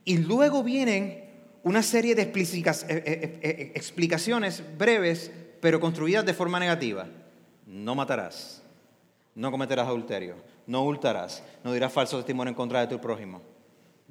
Y 0.05 0.19
luego 0.19 0.63
vienen 0.63 1.25
una 1.63 1.83
serie 1.83 2.15
de 2.15 2.23
eh, 2.23 2.31
eh, 2.35 3.41
eh, 3.43 3.73
explicaciones 3.75 4.63
breves, 4.77 5.31
pero 5.61 5.81
construidas 5.81 6.27
de 6.27 6.35
forma 6.35 6.61
negativa. 6.61 7.07
No 7.67 7.95
matarás 7.95 8.63
no 9.35 9.51
cometerás 9.51 9.87
adulterio, 9.87 10.37
no 10.67 10.85
hurtarás, 10.85 11.43
no 11.65 11.73
dirás 11.73 11.93
falso 11.93 12.17
testimonio 12.19 12.51
en 12.51 12.55
contra 12.55 12.81
de 12.81 12.87
tu 12.87 13.01
prójimo, 13.01 13.41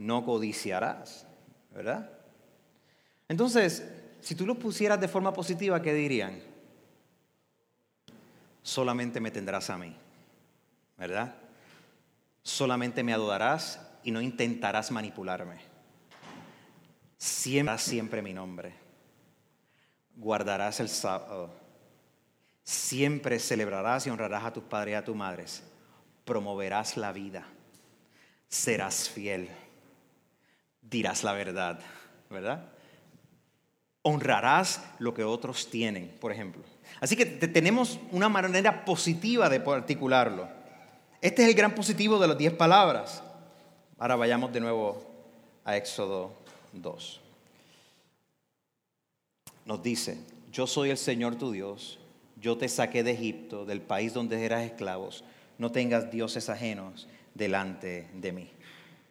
no 0.01 0.25
codiciarás, 0.25 1.25
¿verdad? 1.73 2.09
Entonces, 3.27 3.87
si 4.19 4.35
tú 4.35 4.45
lo 4.45 4.55
pusieras 4.55 4.99
de 4.99 5.07
forma 5.07 5.33
positiva, 5.33 5.81
¿qué 5.81 5.93
dirían? 5.93 6.41
Solamente 8.61 9.19
me 9.19 9.31
tendrás 9.31 9.69
a 9.69 9.77
mí, 9.77 9.95
¿verdad? 10.97 11.35
Solamente 12.43 13.03
me 13.03 13.13
adorarás 13.13 13.79
y 14.03 14.11
no 14.11 14.21
intentarás 14.21 14.91
manipularme. 14.91 15.59
Siempre, 17.17 17.77
siempre 17.77 18.21
mi 18.21 18.33
nombre. 18.33 18.73
Guardarás 20.15 20.79
el 20.79 20.89
sábado 20.89 21.61
Siempre 22.63 23.39
celebrarás 23.39 24.05
y 24.07 24.09
honrarás 24.09 24.45
a 24.45 24.53
tus 24.53 24.63
padres 24.63 24.93
y 24.93 24.95
a 24.95 25.03
tus 25.03 25.15
madres. 25.15 25.63
Promoverás 26.25 26.95
la 26.95 27.11
vida. 27.11 27.45
Serás 28.47 29.09
fiel. 29.09 29.49
Dirás 30.81 31.23
la 31.23 31.33
verdad, 31.33 31.79
¿verdad? 32.29 32.69
Honrarás 34.01 34.83
lo 34.99 35.13
que 35.13 35.23
otros 35.23 35.69
tienen, 35.69 36.09
por 36.19 36.31
ejemplo. 36.31 36.63
Así 36.99 37.15
que 37.15 37.25
tenemos 37.25 37.99
una 38.11 38.29
manera 38.29 38.83
positiva 38.83 39.47
de 39.49 39.57
articularlo. 39.57 40.49
Este 41.21 41.43
es 41.43 41.49
el 41.49 41.55
gran 41.55 41.75
positivo 41.75 42.17
de 42.19 42.27
las 42.27 42.37
diez 42.37 42.53
palabras. 42.53 43.23
Ahora 43.99 44.15
vayamos 44.15 44.51
de 44.51 44.59
nuevo 44.59 45.03
a 45.63 45.77
Éxodo 45.77 46.33
2. 46.73 47.21
Nos 49.65 49.83
dice, 49.83 50.17
yo 50.51 50.65
soy 50.65 50.89
el 50.89 50.97
Señor 50.97 51.35
tu 51.35 51.51
Dios 51.51 51.99
yo 52.41 52.57
te 52.57 52.67
saqué 52.67 53.03
de 53.03 53.11
Egipto, 53.11 53.65
del 53.65 53.81
país 53.81 54.13
donde 54.13 54.43
eras 54.43 54.63
esclavos, 54.63 55.23
no 55.59 55.71
tengas 55.71 56.11
dioses 56.11 56.49
ajenos 56.49 57.07
delante 57.35 58.07
de 58.15 58.31
mí. 58.31 58.49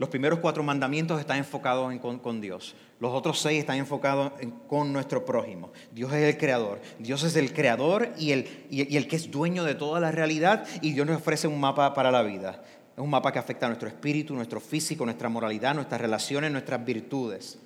Los 0.00 0.08
primeros 0.08 0.38
cuatro 0.38 0.62
mandamientos 0.62 1.20
están 1.20 1.36
enfocados 1.36 1.94
con, 2.00 2.40
Dios. 2.40 2.74
Los 3.00 3.12
otros 3.12 3.38
seis 3.38 3.60
están 3.60 3.76
enfocados 3.76 4.32
con 4.66 4.94
nuestro 4.94 5.26
prójimo. 5.26 5.72
Dios 5.92 6.10
es 6.14 6.22
el 6.22 6.38
creador. 6.38 6.80
Dios 6.98 7.22
es 7.22 7.36
el 7.36 7.52
creador 7.52 8.08
y 8.16 8.32
el, 8.32 8.66
y 8.70 8.96
el 8.96 9.06
que 9.06 9.16
es 9.16 9.30
dueño 9.30 9.62
de 9.62 9.74
toda 9.74 10.00
la 10.00 10.10
realidad 10.10 10.66
y 10.80 10.92
Dios 10.92 11.06
nos 11.06 11.18
ofrece 11.18 11.48
un 11.48 11.60
mapa 11.60 11.92
para 11.92 12.10
la 12.10 12.22
vida. 12.22 12.62
Es 12.96 13.04
un 13.04 13.10
mapa 13.10 13.30
que 13.30 13.40
afecta 13.40 13.66
a 13.66 13.68
nuestro 13.68 13.88
espíritu, 13.88 14.34
nuestro 14.34 14.58
físico, 14.58 15.04
nuestra 15.04 15.28
moralidad, 15.28 15.74
nuestras 15.74 16.00
relaciones, 16.00 16.50
nuestras 16.50 16.82
virtudes. 16.82 17.58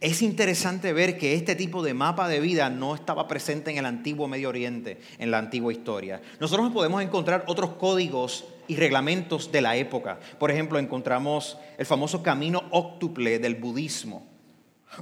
Es 0.00 0.22
interesante 0.22 0.92
ver 0.92 1.16
que 1.16 1.34
este 1.34 1.54
tipo 1.54 1.84
de 1.84 1.94
mapa 1.94 2.26
de 2.26 2.40
vida 2.40 2.68
no 2.68 2.96
estaba 2.96 3.28
presente 3.28 3.70
en 3.70 3.78
el 3.78 3.86
antiguo 3.86 4.26
Medio 4.26 4.48
Oriente, 4.48 5.00
en 5.18 5.30
la 5.30 5.38
antigua 5.38 5.72
historia. 5.72 6.20
Nosotros 6.40 6.72
podemos 6.72 7.00
encontrar 7.00 7.44
otros 7.46 7.74
códigos 7.74 8.44
y 8.68 8.76
reglamentos 8.76 9.50
de 9.52 9.60
la 9.60 9.76
época. 9.76 10.18
Por 10.38 10.50
ejemplo, 10.50 10.78
encontramos 10.78 11.58
el 11.78 11.86
famoso 11.86 12.22
camino 12.22 12.64
óctuple 12.70 13.38
del 13.38 13.56
budismo, 13.56 14.26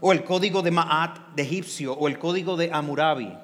o 0.01 0.13
el 0.13 0.25
código 0.25 0.63
de 0.63 0.71
Ma'at 0.71 1.35
de 1.35 1.43
egipcio, 1.43 1.95
o 1.95 2.09
el 2.09 2.19
código 2.19 2.57
de 2.57 2.71
Hammurabi. 2.73 3.37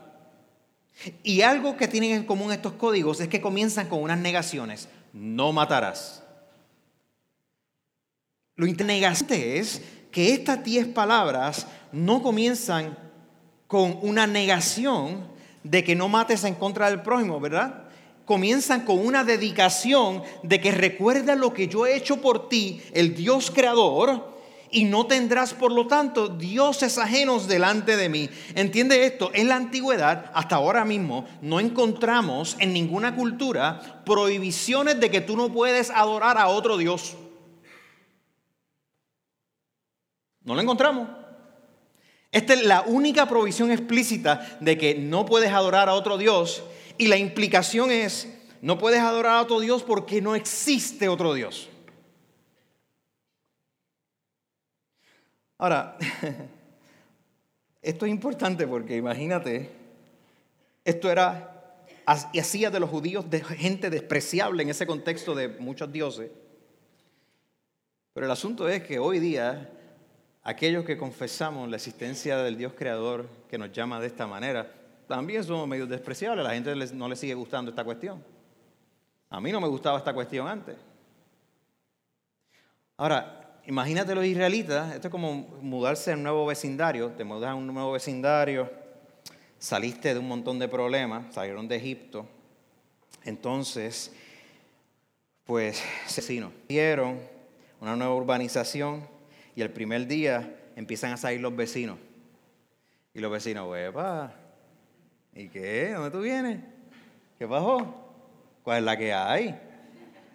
Y 1.23 1.43
algo 1.43 1.77
que 1.77 1.89
tienen 1.89 2.13
en 2.13 2.25
común 2.25 2.53
estos 2.53 2.75
códigos 2.75 3.21
es 3.21 3.29
que 3.29 3.41
comienzan 3.41 3.89
con 3.89 4.03
unas 4.03 4.19
negaciones. 4.19 4.89
No 5.13 5.53
matarás. 5.53 6.23
Lo 8.57 8.67
interesante 8.67 9.59
es 9.59 9.83
que 10.11 10.35
estas 10.35 10.63
diez 10.63 10.87
palabras 10.87 11.67
no 11.93 12.23
comienzan 12.23 12.99
con 13.67 13.99
una 14.03 14.27
negación 14.27 15.29
de 15.63 15.85
que 15.85 15.95
no 15.95 16.09
mates 16.09 16.45
en 16.45 16.55
contra 16.55 16.91
del 16.91 17.03
prójimo, 17.03 17.41
¿verdad? 17.41 17.90
Comienzan 18.31 18.85
con 18.85 19.05
una 19.05 19.25
dedicación 19.25 20.23
de 20.45 20.61
que 20.61 20.71
recuerda 20.71 21.35
lo 21.35 21.53
que 21.53 21.67
yo 21.67 21.85
he 21.85 21.97
hecho 21.97 22.21
por 22.21 22.49
ti, 22.49 22.81
el 22.93 23.17
Dios 23.17 23.51
creador, 23.51 24.39
y 24.71 24.85
no 24.85 25.09
tendrás, 25.09 25.53
por 25.53 25.73
lo 25.73 25.89
tanto, 25.89 26.29
dioses 26.29 26.97
ajenos 26.99 27.49
delante 27.49 27.97
de 27.97 28.09
mí. 28.09 28.31
¿Entiende 28.55 29.05
esto? 29.05 29.33
En 29.35 29.49
la 29.49 29.57
antigüedad, 29.57 30.31
hasta 30.33 30.55
ahora 30.55 30.85
mismo, 30.85 31.25
no 31.43 31.59
encontramos 31.59 32.55
en 32.61 32.73
ninguna 32.73 33.17
cultura 33.17 34.05
prohibiciones 34.07 35.01
de 35.01 35.11
que 35.11 35.23
tú 35.23 35.37
no 35.37 35.53
puedes 35.53 35.91
adorar 35.91 36.39
a 36.39 36.47
otro 36.47 36.77
Dios. 36.77 37.17
No 40.45 40.55
lo 40.55 40.61
encontramos. 40.61 41.09
Esta 42.31 42.55
es 42.55 42.65
la 42.65 42.83
única 42.83 43.27
provisión 43.27 43.73
explícita 43.73 44.57
de 44.61 44.79
que 44.79 44.95
no 44.95 45.27
puedes 45.27 45.51
adorar 45.51 45.89
a 45.89 45.95
otro 45.95 46.17
Dios 46.17 46.63
y 47.01 47.07
la 47.07 47.17
implicación 47.17 47.91
es, 47.91 48.29
no 48.61 48.77
puedes 48.77 49.01
adorar 49.01 49.39
a 49.39 49.41
otro 49.41 49.59
Dios 49.59 49.83
porque 49.83 50.21
no 50.21 50.35
existe 50.35 51.09
otro 51.09 51.33
Dios. 51.33 51.71
Ahora, 55.57 55.97
esto 57.81 58.05
es 58.05 58.11
importante 58.11 58.67
porque 58.67 58.99
imagínate, 58.99 59.71
esto 60.85 61.11
era, 61.11 61.87
y 62.35 62.39
hacía 62.39 62.71
de 62.71 62.81
los 62.81 62.91
judíos 62.91 63.25
gente 63.57 63.89
despreciable 63.89 64.63
en 64.63 64.69
ese 64.69 64.87
contexto 64.87 65.35
de 65.35 65.49
muchos 65.49 65.91
dioses. 65.91 66.31
Pero 68.13 68.27
el 68.27 68.33
asunto 68.33 68.69
es 68.69 68.83
que 68.83 68.99
hoy 68.99 69.21
día 69.21 69.71
aquellos 70.43 70.85
que 70.85 70.99
confesamos 70.99 71.67
la 71.71 71.77
existencia 71.77 72.37
del 72.37 72.59
Dios 72.59 72.75
creador 72.77 73.27
que 73.49 73.57
nos 73.57 73.73
llama 73.73 74.01
de 74.01 74.07
esta 74.09 74.27
manera, 74.27 74.80
también 75.11 75.43
somos 75.43 75.67
medio 75.67 75.89
despreciables. 75.89 76.45
La 76.45 76.55
gente 76.55 76.73
no 76.95 77.09
le 77.09 77.17
sigue 77.17 77.35
gustando 77.35 77.73
esta 77.73 77.83
cuestión. 77.83 78.23
A 79.29 79.41
mí 79.41 79.51
no 79.51 79.61
me 79.61 79.67
gustaba 79.67 79.99
esta 79.99 80.15
cuestión 80.15 80.47
antes. 80.47 80.77
Ahora, 82.97 83.59
imagínate 83.67 84.15
los 84.15 84.25
israelitas, 84.25 84.95
esto 84.95 85.09
es 85.09 85.11
como 85.11 85.33
mudarse 85.63 86.13
a 86.13 86.15
un 86.15 86.23
nuevo 86.23 86.47
vecindario, 86.47 87.09
te 87.11 87.25
mudas 87.25 87.51
a 87.51 87.55
un 87.57 87.67
nuevo 87.67 87.91
vecindario, 87.91 88.71
saliste 89.59 90.15
de 90.15 90.21
un 90.21 90.29
montón 90.29 90.61
de 90.61 90.69
problemas, 90.69 91.35
salieron 91.35 91.67
de 91.67 91.75
Egipto, 91.75 92.29
entonces, 93.25 94.15
pues, 95.45 95.83
se 96.07 96.51
vieron 96.69 97.19
una 97.81 97.97
nueva 97.97 98.15
urbanización, 98.15 99.09
y 99.57 99.63
el 99.63 99.71
primer 99.71 100.07
día 100.07 100.57
empiezan 100.77 101.13
a 101.13 101.17
salir 101.17 101.41
los 101.41 101.57
vecinos. 101.57 101.99
Y 103.13 103.19
los 103.19 103.33
vecinos, 103.33 103.69
huepa, 103.69 104.40
¿y 105.35 105.49
qué? 105.49 105.93
¿Dónde 105.93 106.11
tú 106.11 106.21
vienes? 106.21 106.61
¿Qué 107.39 107.47
pasó? 107.47 107.95
¿Cuál 108.63 108.79
es 108.79 108.85
la 108.85 108.97
que 108.97 109.13
hay? 109.13 109.59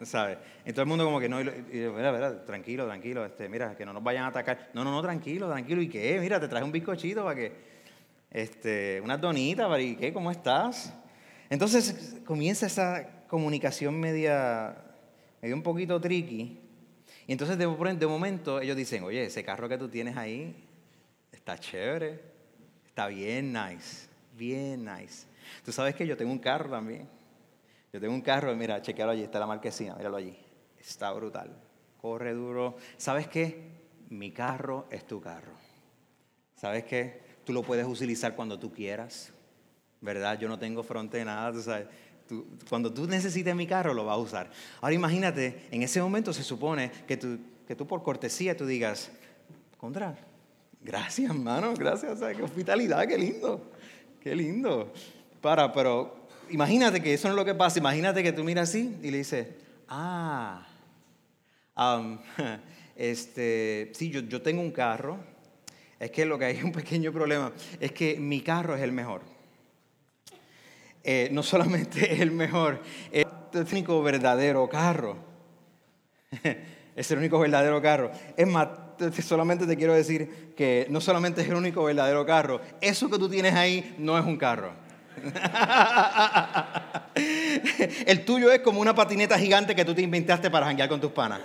¿Sabes? 0.03 0.37
Y 0.65 0.71
todo 0.71 0.81
el 0.81 0.87
mundo 0.87 1.05
como 1.05 1.19
que 1.19 1.29
no, 1.29 1.39
y, 1.39 1.45
mira, 1.45 2.11
mira, 2.11 2.45
tranquilo, 2.45 2.85
tranquilo, 2.85 3.25
este, 3.25 3.47
mira, 3.47 3.77
que 3.77 3.85
no 3.85 3.93
nos 3.93 4.03
vayan 4.03 4.23
a 4.23 4.27
atacar. 4.27 4.71
No, 4.73 4.83
no, 4.83 4.91
no, 4.91 5.01
tranquilo, 5.01 5.49
tranquilo. 5.49 5.81
¿Y 5.81 5.87
qué? 5.87 6.19
Mira, 6.19 6.39
te 6.39 6.47
traje 6.47 6.65
un 6.65 6.71
bizcochito 6.71 7.23
para 7.23 7.35
que, 7.35 7.51
este, 8.31 8.99
unas 9.01 9.21
donitas, 9.21 9.67
para, 9.67 9.81
¿y 9.81 9.95
qué? 9.95 10.11
¿Cómo 10.11 10.31
estás? 10.31 10.93
Entonces 11.49 12.17
comienza 12.25 12.65
esa 12.65 13.25
comunicación 13.27 13.99
media, 13.99 14.75
medio 15.41 15.55
un 15.55 15.63
poquito 15.63 16.01
tricky, 16.01 16.59
y 17.27 17.31
entonces 17.31 17.57
de, 17.57 17.65
de 17.65 18.07
momento 18.07 18.59
ellos 18.59 18.75
dicen, 18.75 19.03
oye, 19.03 19.25
ese 19.25 19.43
carro 19.43 19.69
que 19.69 19.77
tú 19.77 19.89
tienes 19.89 20.17
ahí 20.17 20.55
está 21.31 21.57
chévere, 21.57 22.19
está 22.85 23.07
bien 23.07 23.53
nice, 23.53 24.07
bien 24.35 24.85
nice. 24.85 25.27
Tú 25.63 25.71
sabes 25.71 25.95
que 25.95 26.05
yo 26.05 26.17
tengo 26.17 26.31
un 26.31 26.39
carro 26.39 26.69
también. 26.69 27.07
Yo 27.93 27.99
tengo 27.99 28.13
un 28.13 28.21
carro, 28.21 28.53
mira, 28.55 28.81
chequealo 28.81 29.11
allí, 29.11 29.23
está 29.23 29.39
la 29.39 29.47
marquesina, 29.47 29.95
míralo 29.95 30.17
allí. 30.17 30.37
Está 30.79 31.11
brutal, 31.13 31.49
corre 32.01 32.33
duro. 32.33 32.75
¿Sabes 32.97 33.27
qué? 33.27 33.71
Mi 34.09 34.31
carro 34.31 34.85
es 34.89 35.05
tu 35.07 35.21
carro. 35.21 35.53
¿Sabes 36.55 36.83
qué? 36.83 37.21
Tú 37.43 37.53
lo 37.53 37.63
puedes 37.63 37.85
utilizar 37.85 38.35
cuando 38.35 38.59
tú 38.59 38.71
quieras, 38.71 39.31
¿verdad? 40.01 40.37
Yo 40.39 40.47
no 40.47 40.59
tengo 40.59 40.83
fronte 40.83 41.17
de 41.17 41.25
nada, 41.25 41.51
tú 41.51 41.61
sabes 41.61 41.87
cuando 42.69 42.91
tú 42.91 43.07
necesites 43.07 43.55
mi 43.55 43.67
carro, 43.67 43.93
lo 43.93 44.05
vas 44.05 44.15
a 44.15 44.19
usar. 44.19 44.51
Ahora 44.81 44.95
imagínate, 44.95 45.67
en 45.71 45.83
ese 45.83 46.01
momento 46.01 46.33
se 46.33 46.43
supone 46.43 46.91
que 47.07 47.17
tú, 47.17 47.37
que 47.67 47.75
tú 47.75 47.85
por 47.85 48.03
cortesía 48.03 48.57
tú 48.57 48.65
digas, 48.65 49.11
contra, 49.77 50.17
gracias 50.81 51.29
hermano, 51.29 51.73
gracias, 51.75 52.19
qué 52.35 52.41
hospitalidad, 52.41 53.07
qué 53.07 53.17
lindo, 53.17 53.71
qué 54.25 54.35
lindo. 54.35 54.91
Para, 55.39 55.71
pero 55.71 56.27
imagínate 56.49 56.99
que 56.99 57.13
eso 57.13 57.27
no 57.27 57.35
es 57.35 57.37
lo 57.37 57.45
que 57.45 57.53
pasa, 57.53 57.77
imagínate 57.77 58.23
que 58.23 58.33
tú 58.33 58.43
miras 58.43 58.69
así 58.69 58.97
y 59.03 59.11
le 59.11 59.19
dices, 59.19 59.49
ah, 59.87 60.65
este, 62.95 63.91
sí, 63.93 64.09
yo, 64.09 64.21
yo 64.21 64.41
tengo 64.41 64.61
un 64.61 64.71
carro, 64.71 65.19
es 65.99 66.09
que 66.09 66.25
lo 66.25 66.39
que 66.39 66.45
hay 66.45 66.57
es 66.57 66.63
un 66.63 66.71
pequeño 66.71 67.13
problema, 67.13 67.51
es 67.79 67.91
que 67.91 68.19
mi 68.19 68.41
carro 68.41 68.75
es 68.75 68.81
el 68.81 68.93
mejor. 68.93 69.21
Eh, 71.03 71.29
no 71.31 71.43
solamente 71.43 72.11
es 72.15 72.19
el 72.19 72.31
mejor, 72.31 72.81
es 73.11 73.27
el 73.53 73.67
único 73.71 74.01
verdadero 74.01 74.67
carro. 74.67 75.17
es 76.95 77.11
el 77.11 77.19
único 77.19 77.37
verdadero 77.37 77.79
carro. 77.79 78.09
Es 78.35 78.47
más, 78.47 78.69
solamente 79.21 79.65
te 79.65 79.77
quiero 79.77 79.93
decir 79.93 80.53
que 80.55 80.85
no 80.89 81.01
solamente 81.01 81.41
es 81.41 81.49
el 81.49 81.55
único 81.55 81.83
verdadero 81.83 82.25
carro, 82.25 82.61
eso 82.81 83.09
que 83.09 83.17
tú 83.17 83.29
tienes 83.29 83.53
ahí 83.53 83.95
no 83.97 84.17
es 84.17 84.25
un 84.25 84.37
carro. 84.37 84.71
el 88.05 88.25
tuyo 88.25 88.51
es 88.51 88.59
como 88.59 88.81
una 88.81 88.93
patineta 88.93 89.39
gigante 89.39 89.73
que 89.75 89.85
tú 89.85 89.95
te 89.95 90.01
inventaste 90.01 90.51
para 90.51 90.65
janguear 90.65 90.89
con 90.89 90.99
tus 90.99 91.11
panas. 91.11 91.39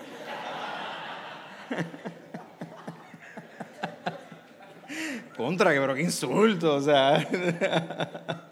Contra, 5.37 5.71
pero 5.71 5.95
qué 5.95 6.03
insulto, 6.03 6.75
o 6.75 6.83
sea. 6.83 7.25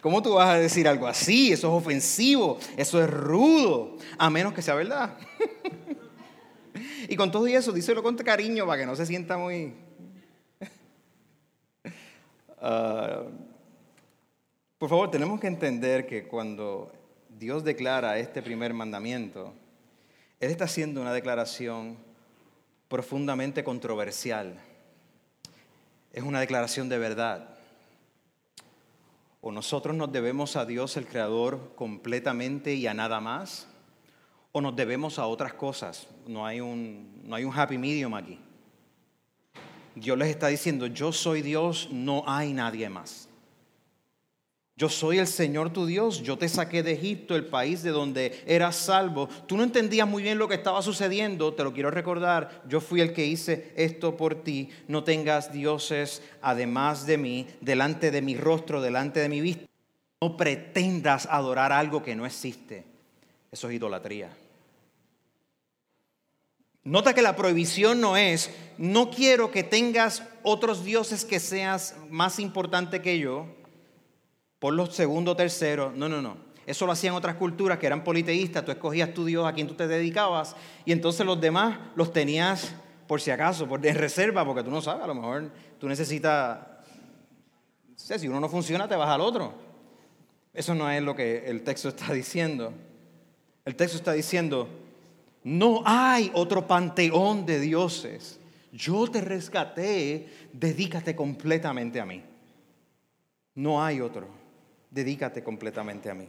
¿Cómo 0.00 0.22
tú 0.22 0.34
vas 0.34 0.48
a 0.48 0.54
decir 0.54 0.86
algo 0.88 1.06
así? 1.06 1.52
Eso 1.52 1.68
es 1.68 1.74
ofensivo, 1.74 2.58
eso 2.76 3.02
es 3.02 3.10
rudo, 3.10 3.98
a 4.16 4.30
menos 4.30 4.54
que 4.54 4.62
sea 4.62 4.74
verdad. 4.74 5.14
Y 7.10 7.16
con 7.16 7.32
todo 7.32 7.48
eso, 7.48 7.72
díselo 7.72 8.04
con 8.04 8.16
cariño 8.16 8.64
para 8.64 8.80
que 8.80 8.86
no 8.86 8.94
se 8.94 9.04
sienta 9.04 9.36
muy... 9.36 9.74
Ah, 12.62 13.22
por 14.78 14.90
favor, 14.90 15.10
tenemos 15.10 15.40
que 15.40 15.46
entender 15.46 16.06
que 16.06 16.28
cuando 16.28 16.92
Dios 17.38 17.64
declara 17.64 18.18
este 18.18 18.42
primer 18.42 18.74
mandamiento, 18.74 19.54
Él 20.38 20.50
está 20.50 20.66
haciendo 20.66 21.00
una 21.00 21.14
declaración 21.14 21.96
profundamente 22.86 23.64
controversial. 23.64 24.60
Es 26.12 26.22
una 26.22 26.38
declaración 26.40 26.90
de 26.90 26.98
verdad. 26.98 27.56
O 29.40 29.50
nosotros 29.50 29.96
nos 29.96 30.12
debemos 30.12 30.54
a 30.54 30.66
Dios 30.66 30.98
el 30.98 31.06
Creador 31.06 31.74
completamente 31.76 32.74
y 32.74 32.86
a 32.86 32.92
nada 32.92 33.20
más, 33.20 33.69
o 34.52 34.60
nos 34.60 34.74
debemos 34.74 35.18
a 35.18 35.26
otras 35.26 35.54
cosas. 35.54 36.08
No 36.26 36.44
hay 36.46 36.60
un, 36.60 37.22
no 37.24 37.36
hay 37.36 37.44
un 37.44 37.58
happy 37.58 37.78
medium 37.78 38.14
aquí. 38.14 38.38
Dios 39.94 40.16
les 40.16 40.28
está 40.28 40.48
diciendo, 40.48 40.86
yo 40.86 41.12
soy 41.12 41.42
Dios, 41.42 41.88
no 41.90 42.24
hay 42.26 42.52
nadie 42.52 42.88
más. 42.88 43.28
Yo 44.76 44.88
soy 44.88 45.18
el 45.18 45.26
Señor 45.26 45.74
tu 45.74 45.84
Dios, 45.84 46.22
yo 46.22 46.38
te 46.38 46.48
saqué 46.48 46.82
de 46.82 46.92
Egipto, 46.92 47.36
el 47.36 47.44
país 47.44 47.82
de 47.82 47.90
donde 47.90 48.42
eras 48.46 48.76
salvo. 48.76 49.28
Tú 49.46 49.58
no 49.58 49.62
entendías 49.62 50.08
muy 50.08 50.22
bien 50.22 50.38
lo 50.38 50.48
que 50.48 50.54
estaba 50.54 50.80
sucediendo, 50.80 51.52
te 51.52 51.64
lo 51.64 51.74
quiero 51.74 51.90
recordar, 51.90 52.62
yo 52.66 52.80
fui 52.80 53.02
el 53.02 53.12
que 53.12 53.26
hice 53.26 53.74
esto 53.76 54.16
por 54.16 54.36
ti. 54.36 54.70
No 54.88 55.04
tengas 55.04 55.52
dioses 55.52 56.22
además 56.40 57.04
de 57.04 57.18
mí, 57.18 57.46
delante 57.60 58.10
de 58.10 58.22
mi 58.22 58.38
rostro, 58.38 58.80
delante 58.80 59.20
de 59.20 59.28
mi 59.28 59.42
vista. 59.42 59.66
No 60.22 60.38
pretendas 60.38 61.28
adorar 61.30 61.72
algo 61.72 62.02
que 62.02 62.16
no 62.16 62.24
existe. 62.24 62.84
Eso 63.52 63.68
es 63.68 63.74
idolatría. 63.74 64.30
Nota 66.82 67.12
que 67.12 67.22
la 67.22 67.36
prohibición 67.36 68.00
no 68.00 68.16
es, 68.16 68.50
no 68.78 69.10
quiero 69.10 69.50
que 69.50 69.62
tengas 69.62 70.22
otros 70.42 70.84
dioses 70.84 71.24
que 71.24 71.38
seas 71.38 71.96
más 72.08 72.38
importante 72.38 73.02
que 73.02 73.18
yo 73.18 73.46
por 74.58 74.74
los 74.74 74.94
segundo, 74.94 75.36
tercero. 75.36 75.92
No, 75.94 76.08
no, 76.08 76.22
no. 76.22 76.36
Eso 76.66 76.86
lo 76.86 76.92
hacían 76.92 77.14
otras 77.14 77.36
culturas 77.36 77.78
que 77.78 77.86
eran 77.86 78.04
politeístas, 78.04 78.64
tú 78.64 78.70
escogías 78.70 79.12
tu 79.12 79.24
Dios 79.24 79.46
a 79.46 79.52
quien 79.52 79.66
tú 79.66 79.74
te 79.74 79.88
dedicabas 79.88 80.54
y 80.84 80.92
entonces 80.92 81.26
los 81.26 81.40
demás 81.40 81.78
los 81.96 82.12
tenías 82.12 82.74
por 83.08 83.20
si 83.20 83.30
acaso, 83.30 83.66
por, 83.66 83.80
de 83.80 83.92
reserva, 83.92 84.44
porque 84.44 84.62
tú 84.62 84.70
no 84.70 84.80
sabes, 84.80 85.02
a 85.02 85.06
lo 85.06 85.16
mejor 85.16 85.50
tú 85.80 85.88
necesitas, 85.88 86.58
no 87.88 87.98
sé, 87.98 88.18
si 88.20 88.28
uno 88.28 88.38
no 88.38 88.48
funciona 88.48 88.86
te 88.86 88.94
vas 88.94 89.08
al 89.08 89.20
otro. 89.20 89.52
Eso 90.54 90.74
no 90.74 90.88
es 90.90 91.02
lo 91.02 91.16
que 91.16 91.50
el 91.50 91.62
texto 91.62 91.88
está 91.88 92.12
diciendo. 92.12 92.72
El 93.64 93.74
texto 93.74 93.96
está 93.96 94.12
diciendo, 94.12 94.68
no 95.42 95.82
hay 95.84 96.30
otro 96.34 96.66
panteón 96.66 97.46
de 97.46 97.60
dioses. 97.60 98.38
Yo 98.72 99.06
te 99.08 99.20
rescaté, 99.20 100.28
dedícate 100.52 101.16
completamente 101.16 102.00
a 102.00 102.06
mí. 102.06 102.22
No 103.54 103.82
hay 103.82 104.00
otro, 104.00 104.28
dedícate 104.90 105.42
completamente 105.42 106.10
a 106.10 106.14
mí. 106.14 106.28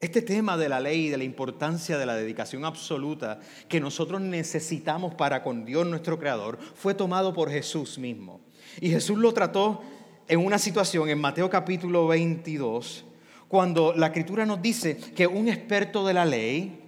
Este 0.00 0.20
tema 0.20 0.58
de 0.58 0.68
la 0.68 0.80
ley 0.80 1.06
y 1.06 1.08
de 1.08 1.16
la 1.16 1.24
importancia 1.24 1.96
de 1.96 2.04
la 2.04 2.14
dedicación 2.14 2.64
absoluta 2.64 3.40
que 3.68 3.80
nosotros 3.80 4.20
necesitamos 4.20 5.14
para 5.14 5.42
con 5.42 5.64
Dios 5.64 5.86
nuestro 5.86 6.18
Creador 6.18 6.58
fue 6.74 6.94
tomado 6.94 7.32
por 7.32 7.50
Jesús 7.50 7.98
mismo. 7.98 8.40
Y 8.80 8.90
Jesús 8.90 9.16
lo 9.16 9.32
trató 9.32 9.82
en 10.28 10.44
una 10.44 10.58
situación 10.58 11.08
en 11.08 11.20
Mateo 11.20 11.48
capítulo 11.48 12.06
22, 12.06 13.04
cuando 13.48 13.94
la 13.94 14.08
escritura 14.08 14.44
nos 14.44 14.60
dice 14.60 14.96
que 14.96 15.26
un 15.26 15.48
experto 15.48 16.06
de 16.06 16.14
la 16.14 16.26
ley 16.26 16.83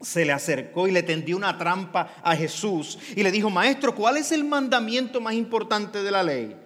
se 0.00 0.24
le 0.24 0.32
acercó 0.32 0.86
y 0.86 0.92
le 0.92 1.02
tendió 1.02 1.36
una 1.36 1.56
trampa 1.56 2.14
a 2.22 2.36
Jesús 2.36 2.98
y 3.14 3.22
le 3.22 3.32
dijo, 3.32 3.50
maestro, 3.50 3.94
¿cuál 3.94 4.16
es 4.16 4.32
el 4.32 4.44
mandamiento 4.44 5.20
más 5.20 5.34
importante 5.34 6.02
de 6.02 6.10
la 6.10 6.22
ley? 6.22 6.56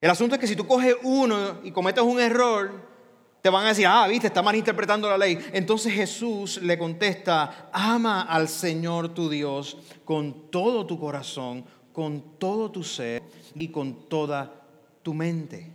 El 0.00 0.10
asunto 0.10 0.34
es 0.34 0.40
que 0.40 0.46
si 0.46 0.56
tú 0.56 0.66
coges 0.66 0.96
uno 1.02 1.60
y 1.62 1.70
cometes 1.70 2.04
un 2.04 2.20
error, 2.20 2.94
te 3.40 3.50
van 3.50 3.64
a 3.64 3.68
decir, 3.68 3.86
ah, 3.86 4.06
viste, 4.08 4.26
está 4.26 4.42
malinterpretando 4.42 5.08
la 5.08 5.18
ley. 5.18 5.38
Entonces 5.52 5.92
Jesús 5.92 6.60
le 6.62 6.78
contesta, 6.78 7.68
ama 7.72 8.22
al 8.22 8.48
Señor 8.48 9.14
tu 9.14 9.28
Dios 9.28 9.76
con 10.04 10.50
todo 10.50 10.86
tu 10.86 10.98
corazón, 10.98 11.64
con 11.92 12.38
todo 12.38 12.70
tu 12.70 12.82
ser 12.82 13.22
y 13.54 13.68
con 13.68 14.08
toda 14.08 14.66
tu 15.02 15.14
mente. 15.14 15.70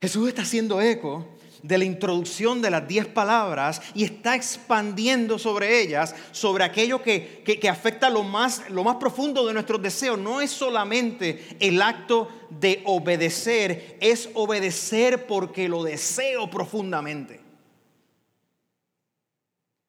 Jesús 0.00 0.28
está 0.28 0.42
haciendo 0.42 0.80
eco 0.80 1.26
de 1.66 1.78
la 1.78 1.84
introducción 1.84 2.62
de 2.62 2.70
las 2.70 2.86
diez 2.86 3.06
palabras 3.06 3.82
y 3.94 4.04
está 4.04 4.36
expandiendo 4.36 5.38
sobre 5.38 5.80
ellas, 5.80 6.14
sobre 6.30 6.64
aquello 6.64 7.02
que, 7.02 7.42
que, 7.44 7.68
afecta 7.68 8.08
lo 8.08 8.22
más, 8.22 8.70
lo 8.70 8.84
más 8.84 8.96
profundo 8.96 9.46
de 9.46 9.52
nuestros 9.52 9.82
deseos. 9.82 10.18
No 10.18 10.40
es 10.40 10.50
solamente 10.50 11.56
el 11.58 11.82
acto 11.82 12.28
de 12.50 12.82
obedecer, 12.84 13.96
es 14.00 14.30
obedecer 14.34 15.26
porque 15.26 15.68
lo 15.68 15.82
deseo 15.82 16.48
profundamente. 16.48 17.40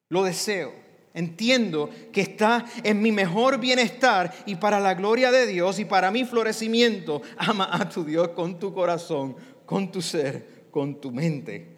Lo 0.08 0.24
deseo. 0.24 0.72
Entiendo 1.14 1.90
que 2.12 2.20
está 2.20 2.64
en 2.82 3.02
mi 3.02 3.12
mejor 3.12 3.58
bienestar 3.58 4.32
y 4.46 4.56
para 4.56 4.78
la 4.78 4.94
gloria 4.94 5.30
de 5.30 5.46
Dios 5.46 5.78
y 5.78 5.84
para 5.84 6.10
mi 6.10 6.24
florecimiento. 6.24 7.22
Ama 7.36 7.68
a 7.72 7.88
tu 7.88 8.04
Dios 8.04 8.28
con 8.28 8.58
tu 8.58 8.72
corazón, 8.72 9.36
con 9.64 9.90
tu 9.90 10.00
ser, 10.00 10.57
con 10.78 11.00
tu 11.00 11.10
mente. 11.10 11.76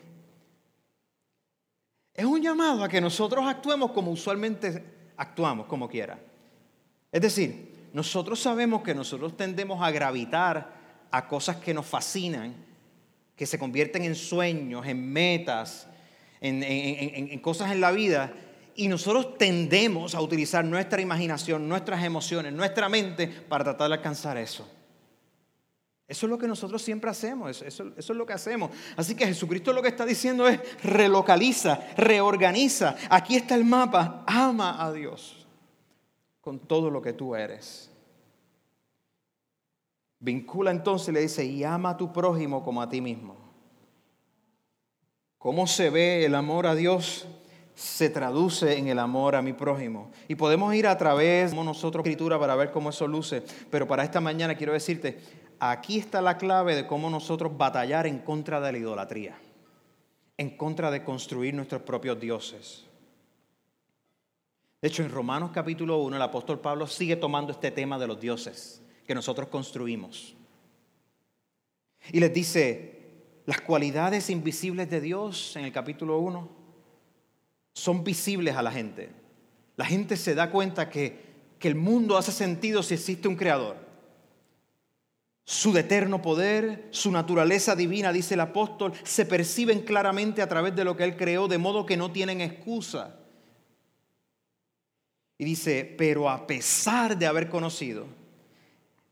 Es 2.13 2.27
un 2.27 2.43
llamado 2.43 2.85
a 2.85 2.89
que 2.91 3.01
nosotros 3.01 3.47
actuemos 3.47 3.93
como 3.93 4.11
usualmente 4.11 4.85
actuamos, 5.17 5.67
como 5.69 5.89
quiera. 5.89 6.19
Es 7.11 7.23
decir, 7.23 7.89
nosotros 7.95 8.39
sabemos 8.39 8.83
que 8.83 8.95
nosotros 8.95 9.39
tendemos 9.39 9.83
a 9.83 9.91
gravitar 9.91 11.09
a 11.11 11.27
cosas 11.27 11.57
que 11.57 11.73
nos 11.73 11.87
fascinan, 11.87 12.55
que 13.35 13.47
se 13.47 13.59
convierten 13.59 14.05
en 14.05 14.15
sueños, 14.15 14.85
en 14.85 15.11
metas, 15.11 15.89
en, 16.43 16.63
en 16.63 17.39
cosas 17.39 17.73
en 17.73 17.81
la 17.81 17.93
vida 17.93 18.35
y 18.77 18.89
nosotros 18.89 19.39
tendemos 19.39 20.15
a 20.15 20.21
utilizar 20.21 20.63
nuestra 20.63 21.01
imaginación, 21.01 21.67
nuestras 21.67 22.05
emociones, 22.05 22.53
nuestra 22.53 22.91
mente 22.91 23.29
para 23.29 23.65
tratar 23.65 23.89
de 23.89 23.95
alcanzar 23.95 24.37
eso. 24.37 24.69
Eso 26.11 26.27
es 26.27 26.31
lo 26.31 26.39
que 26.39 26.49
nosotros 26.49 26.83
siempre 26.83 27.09
hacemos, 27.09 27.63
eso, 27.63 27.93
es 27.97 28.09
lo 28.09 28.27
que 28.27 28.33
hacemos. 28.33 28.73
Así 28.97 29.15
que 29.15 29.27
Jesucristo 29.27 29.73
lo 29.73 29.81
que 29.81 29.87
está 29.87 30.05
diciendo 30.05 30.49
es 30.49 30.61
relocaliza, 30.83 31.79
reorganiza. 31.97 32.97
Aquí 33.09 33.37
está 33.37 33.55
el 33.55 33.65
mapa, 33.65 34.25
ama 34.27 34.85
a 34.85 34.93
Dios 34.93 35.47
con 36.41 36.59
todo 36.59 36.91
lo 36.91 37.01
que 37.01 37.13
tú 37.13 37.37
eres. 37.37 37.93
Vincula 40.19 40.73
entonces, 40.73 41.15
le 41.15 41.21
dice, 41.21 41.45
y 41.45 41.63
ama 41.63 41.91
a 41.91 41.97
tu 41.97 42.13
prójimo 42.13 42.65
como 42.65 42.83
a 42.83 42.89
ti 42.89 43.01
mismo. 43.01 43.37
¿Cómo 45.39 45.69
se 45.69 45.91
ve 45.91 46.25
el 46.25 46.35
amor 46.35 46.67
a 46.67 46.75
Dios? 46.75 47.29
Se 47.81 48.11
traduce 48.11 48.77
en 48.77 48.89
el 48.89 48.99
amor 48.99 49.35
a 49.35 49.41
mi 49.41 49.55
prójimo. 49.55 50.11
Y 50.29 50.35
podemos 50.35 50.75
ir 50.75 50.87
a 50.87 50.99
través 50.99 51.53
de 51.53 51.65
nosotros 51.65 52.05
escritura 52.05 52.39
para 52.39 52.55
ver 52.55 52.71
cómo 52.73 52.91
eso 52.91 53.09
luce, 53.09 53.43
pero 53.71 53.89
para 53.89 54.05
esta 54.05 54.21
mañana 54.21 54.55
quiero 54.55 54.75
decirte, 54.75 55.19
aquí 55.59 55.99
está 55.99 56.21
la 56.21 56.37
clave 56.37 56.77
de 56.77 56.87
cómo 56.87 57.09
nosotros 57.09 57.57
batallar 57.57 58.07
en 58.07 58.19
contra 58.19 58.61
de 58.61 58.73
la 58.73 58.79
idolatría, 58.79 59.39
en 60.37 60.59
contra 60.59 60.91
de 60.91 61.03
construir 61.03 61.55
nuestros 61.55 61.81
propios 61.81 62.21
dioses. 62.21 62.85
De 64.83 64.89
hecho, 64.89 65.03
en 65.03 65.11
Romanos 65.11 65.51
capítulo 65.55 66.03
1 66.03 66.17
el 66.17 66.23
apóstol 66.23 66.61
Pablo 66.61 66.87
sigue 66.87 67.17
tomando 67.17 67.51
este 67.51 67.71
tema 67.71 67.99
de 67.99 68.07
los 68.07 68.21
dioses 68.21 68.83
que 69.07 69.15
nosotros 69.15 69.49
construimos. 69.49 70.35
Y 72.13 72.21
les 72.21 72.35
dice, 72.35 72.99
las 73.47 73.63
cualidades 73.63 74.29
invisibles 74.29 74.91
de 74.91 75.01
Dios 75.01 75.57
en 75.57 75.65
el 75.65 75.73
capítulo 75.73 76.19
1 76.19 76.60
son 77.81 78.05
visibles 78.05 78.57
a 78.57 78.63
la 78.63 78.71
gente. 78.71 79.09
La 79.77 79.87
gente 79.87 80.19
se 80.19 80.35
da 80.35 80.51
cuenta 80.51 80.91
que, 80.91 81.19
que 81.59 81.67
el 81.67 81.77
mundo 81.77 82.19
hace 82.19 82.31
sentido 82.31 82.83
si 82.83 82.93
existe 82.93 83.27
un 83.27 83.37
creador. 83.37 83.77
Su 85.45 85.77
eterno 85.77 86.21
poder, 86.21 86.89
su 86.91 87.11
naturaleza 87.11 87.75
divina, 87.75 88.13
dice 88.13 88.35
el 88.35 88.41
apóstol, 88.41 88.93
se 89.03 89.25
perciben 89.25 89.81
claramente 89.81 90.43
a 90.43 90.49
través 90.49 90.77
de 90.77 90.85
lo 90.85 90.95
que 90.95 91.05
él 91.05 91.17
creó, 91.17 91.49
de 91.49 91.57
modo 91.57 91.87
que 91.87 91.97
no 91.97 92.13
tienen 92.13 92.43
excusa. 92.43 93.17
Y 95.39 95.47
dice, 95.47 95.95
pero 95.97 96.29
a 96.29 96.47
pesar 96.47 97.17
de 97.17 97.27
haber 97.27 97.49
conocido, 97.49 98.05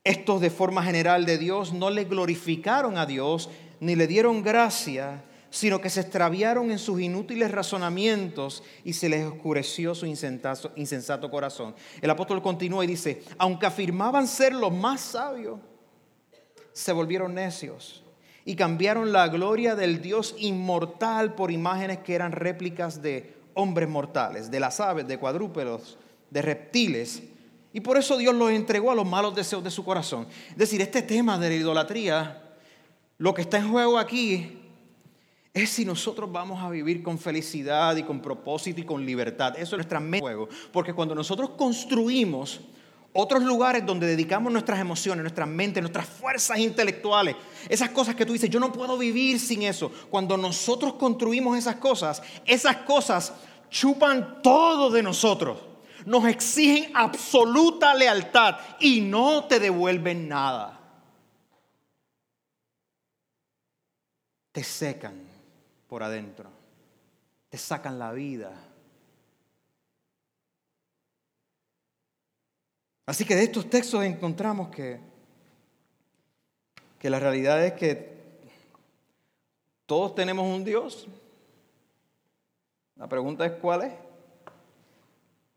estos 0.04 0.42
de 0.42 0.50
forma 0.50 0.83
general 0.83 1.24
de 1.24 1.38
Dios 1.38 1.72
no 1.72 1.88
le 1.88 2.04
glorificaron 2.04 2.98
a 2.98 3.07
Dios 3.07 3.48
ni 3.81 3.96
le 3.96 4.07
dieron 4.07 4.42
gracia, 4.42 5.24
sino 5.50 5.80
que 5.80 5.90
se 5.90 6.00
extraviaron 6.00 6.70
en 6.70 6.78
sus 6.78 7.00
inútiles 7.00 7.50
razonamientos 7.50 8.62
y 8.84 8.92
se 8.92 9.08
les 9.08 9.24
oscureció 9.24 9.94
su 9.94 10.06
insensato, 10.06 11.30
corazón. 11.30 11.74
El 12.00 12.11
apóstol 12.11 12.42
continúa 12.42 12.84
y 12.84 12.88
dice, 12.88 13.22
aunque 13.38 13.66
afirmaban 13.66 14.26
ser 14.26 14.54
los 14.54 14.72
más 14.72 15.00
sabios, 15.00 15.61
se 16.72 16.92
volvieron 16.92 17.34
necios 17.34 18.04
y 18.44 18.56
cambiaron 18.56 19.12
la 19.12 19.28
gloria 19.28 19.74
del 19.74 20.00
Dios 20.00 20.34
inmortal 20.38 21.34
por 21.34 21.50
imágenes 21.50 21.98
que 21.98 22.14
eran 22.14 22.32
réplicas 22.32 23.02
de 23.02 23.34
hombres 23.54 23.88
mortales, 23.88 24.50
de 24.50 24.61
las 24.61 24.80
aves, 24.80 25.08
de 25.08 25.18
cuadrúpedos, 25.18 25.98
de 26.30 26.42
reptiles. 26.42 27.22
Y 27.72 27.80
por 27.80 27.96
eso 27.96 28.16
Dios 28.16 28.34
los 28.34 28.50
entregó 28.50 28.90
a 28.90 28.94
los 28.94 29.06
malos 29.06 29.34
deseos 29.34 29.64
de 29.64 29.70
su 29.70 29.84
corazón. 29.84 30.26
Es 30.50 30.56
decir, 30.56 30.80
este 30.80 31.02
tema 31.02 31.38
de 31.38 31.48
la 31.48 31.54
idolatría, 31.56 32.42
lo 33.18 33.34
que 33.34 33.42
está 33.42 33.58
en 33.58 33.70
juego 33.70 33.98
aquí 33.98 34.57
es 35.54 35.70
si 35.70 35.84
nosotros 35.84 36.30
vamos 36.30 36.62
a 36.62 36.70
vivir 36.70 37.02
con 37.02 37.18
felicidad 37.18 37.96
y 37.96 38.02
con 38.02 38.20
propósito 38.20 38.80
y 38.80 38.84
con 38.84 39.04
libertad. 39.04 39.54
Eso 39.56 39.74
es 39.74 39.78
nuestra 39.78 40.00
mente. 40.00 40.37
Porque 40.72 40.92
cuando 40.92 41.14
nosotros 41.14 41.50
construimos 41.50 42.61
otros 43.12 43.42
lugares 43.42 43.84
donde 43.84 44.06
dedicamos 44.06 44.52
nuestras 44.52 44.78
emociones, 44.78 45.22
nuestras 45.22 45.48
mentes, 45.48 45.82
nuestras 45.82 46.06
fuerzas 46.06 46.58
intelectuales, 46.58 47.34
esas 47.68 47.90
cosas 47.90 48.14
que 48.14 48.26
tú 48.26 48.32
dices, 48.32 48.50
yo 48.50 48.61
no 48.61 48.72
puedo 48.72 48.98
vivir 48.98 49.40
sin 49.40 49.62
eso. 49.62 49.90
Cuando 50.11 50.37
nosotros 50.37 50.94
construimos 50.94 51.56
esas 51.56 51.76
cosas, 51.76 52.22
esas 52.44 52.76
cosas 52.78 53.32
chupan 53.70 54.42
todo 54.42 54.90
de 54.90 55.02
nosotros. 55.02 55.58
Nos 56.04 56.26
exigen 56.26 56.92
absoluta 56.94 57.94
lealtad 57.94 58.56
y 58.78 59.00
no 59.00 59.44
te 59.44 59.58
devuelven 59.58 60.28
nada. 60.28 60.74
Te 64.52 64.62
secan 64.62 65.28
por 65.88 66.03
adentro. 66.03 66.51
Te 67.48 67.59
sacan 67.59 67.98
la 67.98 68.12
vida. 68.12 68.53
Así 73.07 73.24
que 73.24 73.35
de 73.35 73.44
estos 73.44 73.70
textos 73.70 74.05
encontramos 74.05 74.68
que, 74.68 75.01
que 76.98 77.09
la 77.09 77.18
realidad 77.18 77.64
es 77.64 77.72
que 77.72 78.18
todos 79.87 80.14
tenemos 80.14 80.44
un 80.46 80.62
Dios. 80.62 81.09
La 82.96 83.09
pregunta 83.09 83.46
es 83.46 83.53
cuál 83.53 83.85
es. 83.85 83.94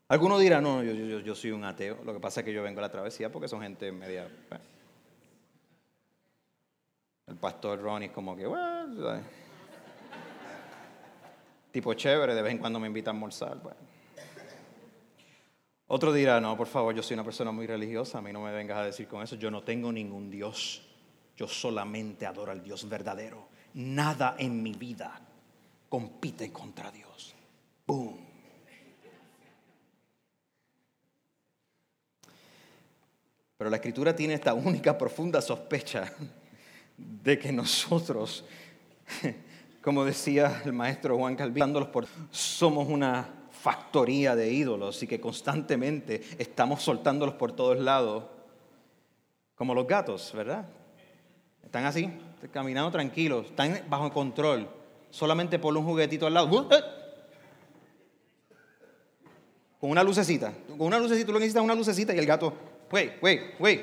Algunos 0.08 0.40
dirán, 0.40 0.62
no, 0.62 0.82
yo, 0.82 0.92
yo, 0.92 1.20
yo 1.20 1.34
soy 1.34 1.50
un 1.50 1.64
ateo. 1.64 1.98
Lo 2.04 2.14
que 2.14 2.20
pasa 2.20 2.40
es 2.40 2.46
que 2.46 2.52
yo 2.52 2.62
vengo 2.62 2.78
a 2.80 2.82
la 2.82 2.90
travesía 2.90 3.30
porque 3.30 3.48
son 3.48 3.60
gente 3.60 3.92
media... 3.92 4.30
El 7.26 7.36
pastor 7.36 7.80
Ronnie 7.80 8.08
es 8.08 8.12
como 8.12 8.36
que, 8.36 8.46
tipo 11.72 11.94
chévere, 11.94 12.34
de 12.34 12.42
vez 12.42 12.52
en 12.52 12.58
cuando 12.58 12.78
me 12.78 12.86
invita 12.86 13.10
a 13.10 13.14
almorzar. 13.14 13.60
Bueno. 13.60 13.80
Otro 15.88 16.12
dirá, 16.12 16.40
no, 16.40 16.56
por 16.56 16.68
favor, 16.68 16.94
yo 16.94 17.02
soy 17.02 17.14
una 17.14 17.24
persona 17.24 17.50
muy 17.50 17.66
religiosa, 17.66 18.18
a 18.18 18.22
mí 18.22 18.32
no 18.32 18.40
me 18.40 18.52
vengas 18.52 18.78
a 18.78 18.84
decir 18.84 19.08
con 19.08 19.22
eso, 19.22 19.36
yo 19.36 19.50
no 19.50 19.62
tengo 19.62 19.92
ningún 19.92 20.30
Dios, 20.30 20.82
yo 21.36 21.48
solamente 21.48 22.24
adoro 22.26 22.52
al 22.52 22.62
Dios 22.62 22.88
verdadero. 22.88 23.48
Nada 23.74 24.36
en 24.38 24.62
mi 24.62 24.72
vida 24.72 25.20
compite 25.88 26.52
contra 26.52 26.90
Dios. 26.90 27.34
¡Boom! 27.86 28.32
Pero 33.58 33.70
la 33.70 33.76
escritura 33.76 34.16
tiene 34.16 34.34
esta 34.34 34.54
única 34.54 34.98
profunda 34.98 35.40
sospecha 35.40 36.12
de 36.96 37.38
que 37.38 37.52
nosotros, 37.52 38.44
como 39.82 40.04
decía 40.04 40.62
el 40.64 40.72
maestro 40.72 41.18
Juan 41.18 41.34
Calvino, 41.34 41.90
somos 42.30 42.88
una 42.88 43.28
factoría 43.50 44.34
de 44.36 44.52
ídolos 44.52 45.02
y 45.02 45.06
que 45.06 45.20
constantemente 45.20 46.22
estamos 46.38 46.82
soltándolos 46.82 47.34
por 47.34 47.52
todos 47.52 47.78
lados, 47.78 48.24
como 49.56 49.74
los 49.74 49.86
gatos, 49.86 50.32
¿verdad? 50.34 50.66
Están 51.62 51.84
así, 51.84 52.10
caminando 52.52 52.90
tranquilos, 52.90 53.46
están 53.46 53.82
bajo 53.88 54.12
control, 54.12 54.68
solamente 55.10 55.58
por 55.58 55.76
un 55.76 55.84
juguetito 55.84 56.26
al 56.26 56.34
lado. 56.34 56.68
¡Eh! 56.70 56.82
Con 59.80 59.90
una 59.90 60.04
lucecita, 60.04 60.52
con 60.68 60.86
una 60.86 60.98
lucecita, 60.98 61.26
tú 61.26 61.32
lo 61.32 61.40
necesitas 61.40 61.62
una 61.62 61.74
lucecita 61.74 62.14
y 62.14 62.18
el 62.18 62.26
gato, 62.26 62.52
wait, 62.90 63.14
wait, 63.20 63.40
wait. 63.58 63.80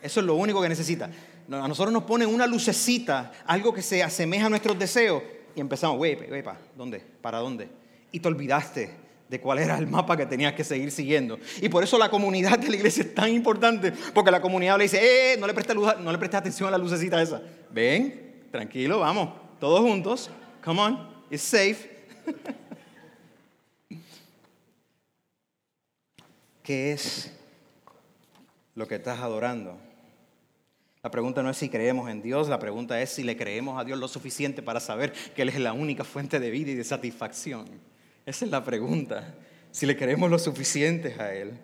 Eso 0.00 0.20
es 0.20 0.26
lo 0.26 0.36
único 0.36 0.62
que 0.62 0.68
necesita. 0.68 1.10
A 1.50 1.68
nosotros 1.68 1.92
nos 1.92 2.04
ponen 2.04 2.28
una 2.28 2.46
lucecita, 2.46 3.32
algo 3.46 3.72
que 3.72 3.82
se 3.82 4.02
asemeja 4.02 4.46
a 4.46 4.50
nuestros 4.50 4.78
deseos, 4.78 5.22
y 5.54 5.60
empezamos, 5.60 5.98
wey, 5.98 6.16
wey, 6.16 6.42
¿dónde? 6.76 7.00
¿Para 7.20 7.38
dónde? 7.38 7.68
Y 8.10 8.20
te 8.20 8.28
olvidaste 8.28 8.90
de 9.28 9.40
cuál 9.40 9.58
era 9.58 9.78
el 9.78 9.86
mapa 9.86 10.16
que 10.16 10.26
tenías 10.26 10.52
que 10.54 10.64
seguir 10.64 10.90
siguiendo. 10.90 11.38
Y 11.60 11.68
por 11.68 11.82
eso 11.82 11.98
la 11.98 12.10
comunidad 12.10 12.58
de 12.58 12.68
la 12.68 12.76
iglesia 12.76 13.04
es 13.04 13.14
tan 13.14 13.30
importante, 13.30 13.92
porque 14.12 14.30
la 14.30 14.40
comunidad 14.40 14.78
le 14.78 14.84
dice, 14.84 15.32
eh, 15.32 15.36
no 15.38 15.46
le 15.46 15.54
prestes, 15.54 15.76
no 15.76 16.10
atención 16.10 16.68
a 16.68 16.72
la 16.72 16.78
lucecita 16.78 17.20
esa. 17.20 17.42
Ven, 17.70 18.46
tranquilo, 18.50 19.00
vamos, 19.00 19.30
todos 19.60 19.80
juntos, 19.80 20.30
come 20.62 20.80
on, 20.80 21.08
it's 21.30 21.42
safe. 21.42 21.90
¿Qué 26.62 26.92
es 26.92 27.30
lo 28.74 28.88
que 28.88 28.94
estás 28.94 29.20
adorando? 29.20 29.78
La 31.04 31.10
pregunta 31.10 31.42
no 31.42 31.50
es 31.50 31.58
si 31.58 31.68
creemos 31.68 32.08
en 32.08 32.22
Dios, 32.22 32.48
la 32.48 32.58
pregunta 32.58 32.98
es 33.02 33.10
si 33.10 33.24
le 33.24 33.36
creemos 33.36 33.78
a 33.78 33.84
Dios 33.84 33.98
lo 33.98 34.08
suficiente 34.08 34.62
para 34.62 34.80
saber 34.80 35.12
que 35.12 35.42
Él 35.42 35.50
es 35.50 35.60
la 35.60 35.74
única 35.74 36.02
fuente 36.02 36.40
de 36.40 36.50
vida 36.50 36.70
y 36.70 36.76
de 36.76 36.82
satisfacción. 36.82 37.66
Esa 38.24 38.46
es 38.46 38.50
la 38.50 38.64
pregunta, 38.64 39.34
si 39.70 39.84
le 39.84 39.98
creemos 39.98 40.30
lo 40.30 40.38
suficiente 40.38 41.14
a 41.20 41.34
Él. 41.34 41.58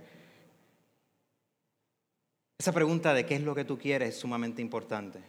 Esa 2.58 2.72
pregunta 2.72 3.14
de 3.14 3.24
qué 3.24 3.36
es 3.36 3.40
lo 3.40 3.54
que 3.54 3.64
tú 3.64 3.78
quieres 3.78 4.10
es 4.10 4.20
sumamente 4.20 4.60
importante. 4.60 5.20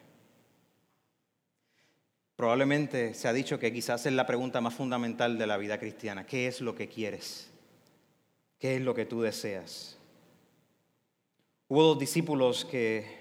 Probablemente 2.36 3.14
se 3.14 3.30
ha 3.30 3.34
dicho 3.34 3.60
que 3.60 3.72
quizás 3.72 4.06
es 4.06 4.12
la 4.12 4.28
pregunta 4.28 4.60
más 4.60 4.74
fundamental 4.74 5.38
de 5.38 5.48
la 5.48 5.56
vida 5.56 5.80
cristiana. 5.80 6.26
¿Qué 6.26 6.48
es 6.48 6.60
lo 6.60 6.76
que 6.76 6.90
quieres? 6.90 7.50
¿Qué 8.60 8.76
es 8.76 8.82
lo 8.82 8.94
que 8.94 9.06
tú 9.06 9.22
deseas? 9.22 9.98
Hubo 11.70 11.84
dos 11.84 12.00
discípulos 12.00 12.66
que 12.66 13.21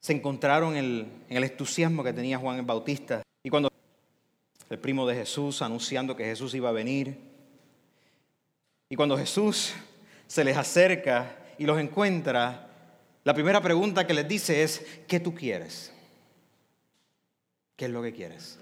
se 0.00 0.12
encontraron 0.12 0.76
en 0.76 1.24
el, 1.28 1.44
entusiasmo 1.44 2.04
que 2.04 2.12
tenía 2.12 2.38
Juan 2.38 2.58
el 2.58 2.64
Bautista. 2.64 3.22
Y 3.42 3.50
cuando 3.50 3.70
el 4.70 4.78
primo 4.78 5.06
de 5.06 5.14
Jesús 5.14 5.62
anunciando 5.62 6.16
que 6.16 6.24
Jesús 6.24 6.54
iba 6.54 6.68
a 6.68 6.72
venir, 6.72 7.18
y 8.88 8.96
cuando 8.96 9.18
Jesús 9.18 9.72
se 10.26 10.44
les 10.44 10.56
acerca 10.56 11.36
y 11.58 11.64
los 11.64 11.78
encuentra, 11.78 12.70
la 13.24 13.34
primera 13.34 13.60
pregunta 13.60 14.06
que 14.06 14.14
les 14.14 14.28
dice 14.28 14.62
es, 14.62 14.84
¿qué 15.08 15.18
tú 15.18 15.34
quieres? 15.34 15.92
¿Qué 17.74 17.86
es 17.86 17.90
lo 17.90 18.02
que 18.02 18.12
quieres? 18.12 18.58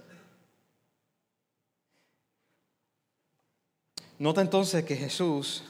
Nota 4.19 4.41
entonces 4.41 4.85
que 4.85 4.97
Jesús 4.97 5.65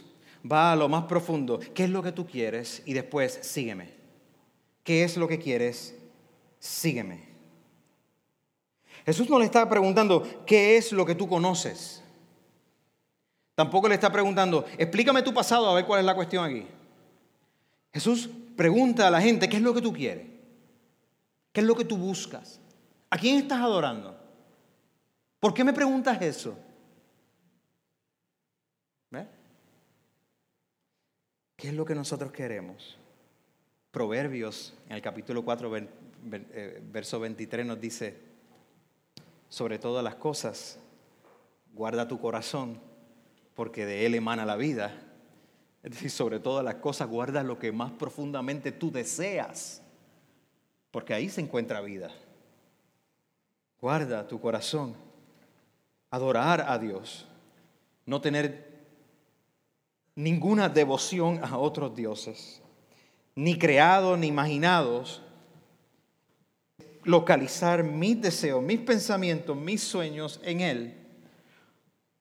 va 0.50 0.72
a 0.72 0.76
lo 0.76 0.88
más 0.88 1.04
profundo, 1.04 1.58
¿qué 1.74 1.84
es 1.84 1.90
lo 1.90 2.02
que 2.02 2.12
tú 2.12 2.26
quieres? 2.26 2.82
Y 2.84 2.92
después, 2.92 3.38
sígueme. 3.42 4.03
¿Qué 4.84 5.02
es 5.02 5.16
lo 5.16 5.26
que 5.26 5.38
quieres? 5.38 5.94
Sígueme. 6.60 7.24
Jesús 9.04 9.28
no 9.28 9.38
le 9.38 9.44
está 9.44 9.68
preguntando, 9.68 10.44
¿qué 10.46 10.76
es 10.76 10.92
lo 10.92 11.04
que 11.04 11.14
tú 11.14 11.28
conoces? 11.28 12.02
Tampoco 13.54 13.88
le 13.88 13.94
está 13.94 14.12
preguntando, 14.12 14.64
explícame 14.78 15.22
tu 15.22 15.34
pasado 15.34 15.68
a 15.68 15.74
ver 15.74 15.84
cuál 15.84 16.00
es 16.00 16.06
la 16.06 16.14
cuestión 16.14 16.44
aquí. 16.44 16.66
Jesús 17.92 18.30
pregunta 18.56 19.08
a 19.08 19.10
la 19.10 19.20
gente, 19.20 19.48
¿qué 19.48 19.56
es 19.56 19.62
lo 19.62 19.74
que 19.74 19.82
tú 19.82 19.92
quieres? 19.92 20.26
¿Qué 21.52 21.60
es 21.60 21.66
lo 21.66 21.74
que 21.74 21.84
tú 21.84 21.96
buscas? 21.96 22.60
¿A 23.10 23.18
quién 23.18 23.36
estás 23.36 23.60
adorando? 23.60 24.18
¿Por 25.40 25.52
qué 25.52 25.64
me 25.64 25.72
preguntas 25.72 26.20
eso? 26.22 26.56
¿Qué 31.56 31.68
es 31.68 31.74
lo 31.74 31.86
que 31.86 31.94
nosotros 31.94 32.30
queremos? 32.30 32.98
Proverbios, 33.94 34.74
en 34.88 34.96
el 34.96 35.02
capítulo 35.02 35.44
4, 35.44 35.76
eh, 35.76 36.82
verso 36.90 37.20
23, 37.20 37.64
nos 37.64 37.80
dice, 37.80 38.18
sobre 39.48 39.78
todas 39.78 40.02
las 40.02 40.16
cosas, 40.16 40.80
guarda 41.72 42.08
tu 42.08 42.20
corazón, 42.20 42.80
porque 43.54 43.86
de 43.86 44.04
él 44.04 44.16
emana 44.16 44.44
la 44.44 44.56
vida. 44.56 45.00
Es 45.84 45.92
decir, 45.92 46.10
sobre 46.10 46.40
todas 46.40 46.64
las 46.64 46.74
cosas, 46.74 47.08
guarda 47.08 47.44
lo 47.44 47.60
que 47.60 47.70
más 47.70 47.92
profundamente 47.92 48.72
tú 48.72 48.90
deseas, 48.90 49.80
porque 50.90 51.14
ahí 51.14 51.28
se 51.28 51.42
encuentra 51.42 51.80
vida. 51.80 52.10
Guarda 53.80 54.26
tu 54.26 54.40
corazón. 54.40 54.96
Adorar 56.10 56.64
a 56.66 56.80
Dios. 56.80 57.28
No 58.06 58.20
tener 58.20 58.74
ninguna 60.16 60.68
devoción 60.68 61.38
a 61.44 61.58
otros 61.58 61.94
dioses 61.94 62.60
ni 63.34 63.58
creados 63.58 64.18
ni 64.18 64.28
imaginados, 64.28 65.22
localizar 67.02 67.84
mis 67.84 68.20
deseos, 68.20 68.62
mis 68.62 68.80
pensamientos, 68.80 69.56
mis 69.56 69.82
sueños 69.82 70.40
en 70.42 70.60
Él, 70.60 70.94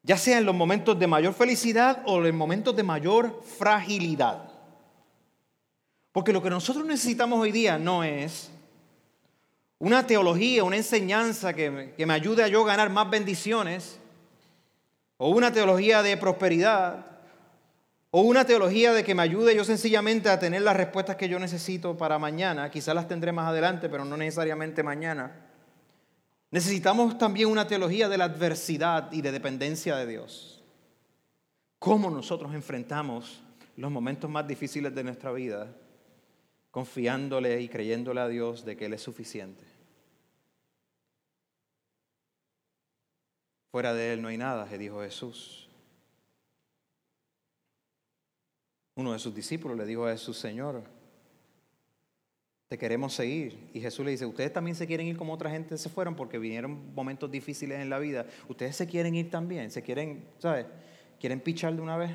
ya 0.01 0.17
sea 0.17 0.37
en 0.37 0.45
los 0.45 0.55
momentos 0.55 0.99
de 0.99 1.07
mayor 1.07 1.33
felicidad 1.33 2.03
o 2.05 2.25
en 2.25 2.35
momentos 2.35 2.75
de 2.75 2.83
mayor 2.83 3.41
fragilidad. 3.57 4.51
Porque 6.11 6.33
lo 6.33 6.41
que 6.41 6.49
nosotros 6.49 6.85
necesitamos 6.85 7.39
hoy 7.39 7.51
día 7.51 7.77
no 7.77 8.03
es 8.03 8.51
una 9.79 10.05
teología, 10.05 10.63
una 10.63 10.77
enseñanza 10.77 11.53
que 11.53 11.71
me, 11.71 11.93
que 11.93 12.05
me 12.05 12.13
ayude 12.13 12.43
a 12.43 12.47
yo 12.47 12.63
ganar 12.63 12.89
más 12.89 13.09
bendiciones, 13.09 13.99
o 15.17 15.29
una 15.29 15.53
teología 15.53 16.03
de 16.03 16.17
prosperidad, 16.17 17.12
o 18.15 18.21
una 18.21 18.45
teología 18.45 18.93
de 18.93 19.03
que 19.03 19.15
me 19.15 19.23
ayude 19.23 19.55
yo 19.55 19.63
sencillamente 19.63 20.29
a 20.29 20.37
tener 20.37 20.61
las 20.61 20.77
respuestas 20.77 21.15
que 21.15 21.27
yo 21.27 21.39
necesito 21.39 21.97
para 21.97 22.19
mañana, 22.19 22.69
quizás 22.69 22.93
las 22.93 23.07
tendré 23.07 23.31
más 23.31 23.47
adelante, 23.47 23.89
pero 23.89 24.05
no 24.05 24.15
necesariamente 24.15 24.83
mañana. 24.83 25.31
Necesitamos 26.51 27.17
también 27.17 27.49
una 27.49 27.65
teología 27.65 28.07
de 28.09 28.19
la 28.19 28.25
adversidad 28.25 29.11
y 29.11 29.23
de 29.23 29.31
dependencia 29.31 29.95
de 29.95 30.05
Dios. 30.05 30.63
¿Cómo 31.79 32.11
nosotros 32.11 32.53
enfrentamos 32.53 33.41
los 33.77 33.89
momentos 33.89 34.29
más 34.29 34.47
difíciles 34.47 34.93
de 34.93 35.03
nuestra 35.03 35.31
vida 35.31 35.75
confiándole 36.69 37.61
y 37.61 37.67
creyéndole 37.67 38.21
a 38.21 38.27
Dios 38.27 38.63
de 38.63 38.77
que 38.77 38.85
Él 38.85 38.93
es 38.93 39.01
suficiente? 39.01 39.63
Fuera 43.71 43.91
de 43.95 44.13
Él 44.13 44.21
no 44.21 44.27
hay 44.27 44.37
nada, 44.37 44.67
se 44.67 44.77
dijo 44.77 45.01
Jesús. 45.01 45.62
Uno 48.95 49.13
de 49.13 49.19
sus 49.19 49.33
discípulos 49.33 49.77
le 49.77 49.85
dijo 49.85 50.05
a 50.05 50.11
Jesús, 50.11 50.37
Señor, 50.37 50.83
te 52.67 52.77
queremos 52.77 53.13
seguir. 53.13 53.69
Y 53.73 53.81
Jesús 53.81 54.05
le 54.05 54.11
dice, 54.11 54.25
ustedes 54.25 54.53
también 54.53 54.75
se 54.75 54.85
quieren 54.85 55.07
ir 55.07 55.17
como 55.17 55.33
otra 55.33 55.49
gente 55.49 55.77
se 55.77 55.89
fueron 55.89 56.15
porque 56.15 56.37
vinieron 56.37 56.93
momentos 56.93 57.29
difíciles 57.29 57.79
en 57.79 57.89
la 57.89 57.99
vida. 57.99 58.27
Ustedes 58.47 58.75
se 58.75 58.87
quieren 58.87 59.15
ir 59.15 59.31
también, 59.31 59.71
se 59.71 59.81
quieren, 59.81 60.23
¿sabes? 60.37 60.67
¿Quieren 61.19 61.39
pichar 61.39 61.75
de 61.75 61.81
una 61.81 61.97
vez? 61.97 62.11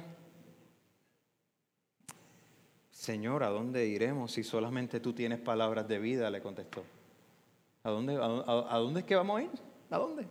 Señor, 2.90 3.42
¿a 3.42 3.48
dónde 3.48 3.86
iremos 3.86 4.32
si 4.32 4.44
solamente 4.44 5.00
tú 5.00 5.12
tienes 5.12 5.38
palabras 5.38 5.88
de 5.88 5.98
vida? 5.98 6.30
Le 6.30 6.40
contestó. 6.40 6.84
¿A 7.82 7.90
dónde, 7.90 8.14
a 8.16 8.78
dónde 8.78 9.00
es 9.00 9.06
que 9.06 9.16
vamos 9.16 9.40
a 9.40 9.42
ir? 9.44 9.50
¿A 9.90 9.98
dónde? 9.98 10.26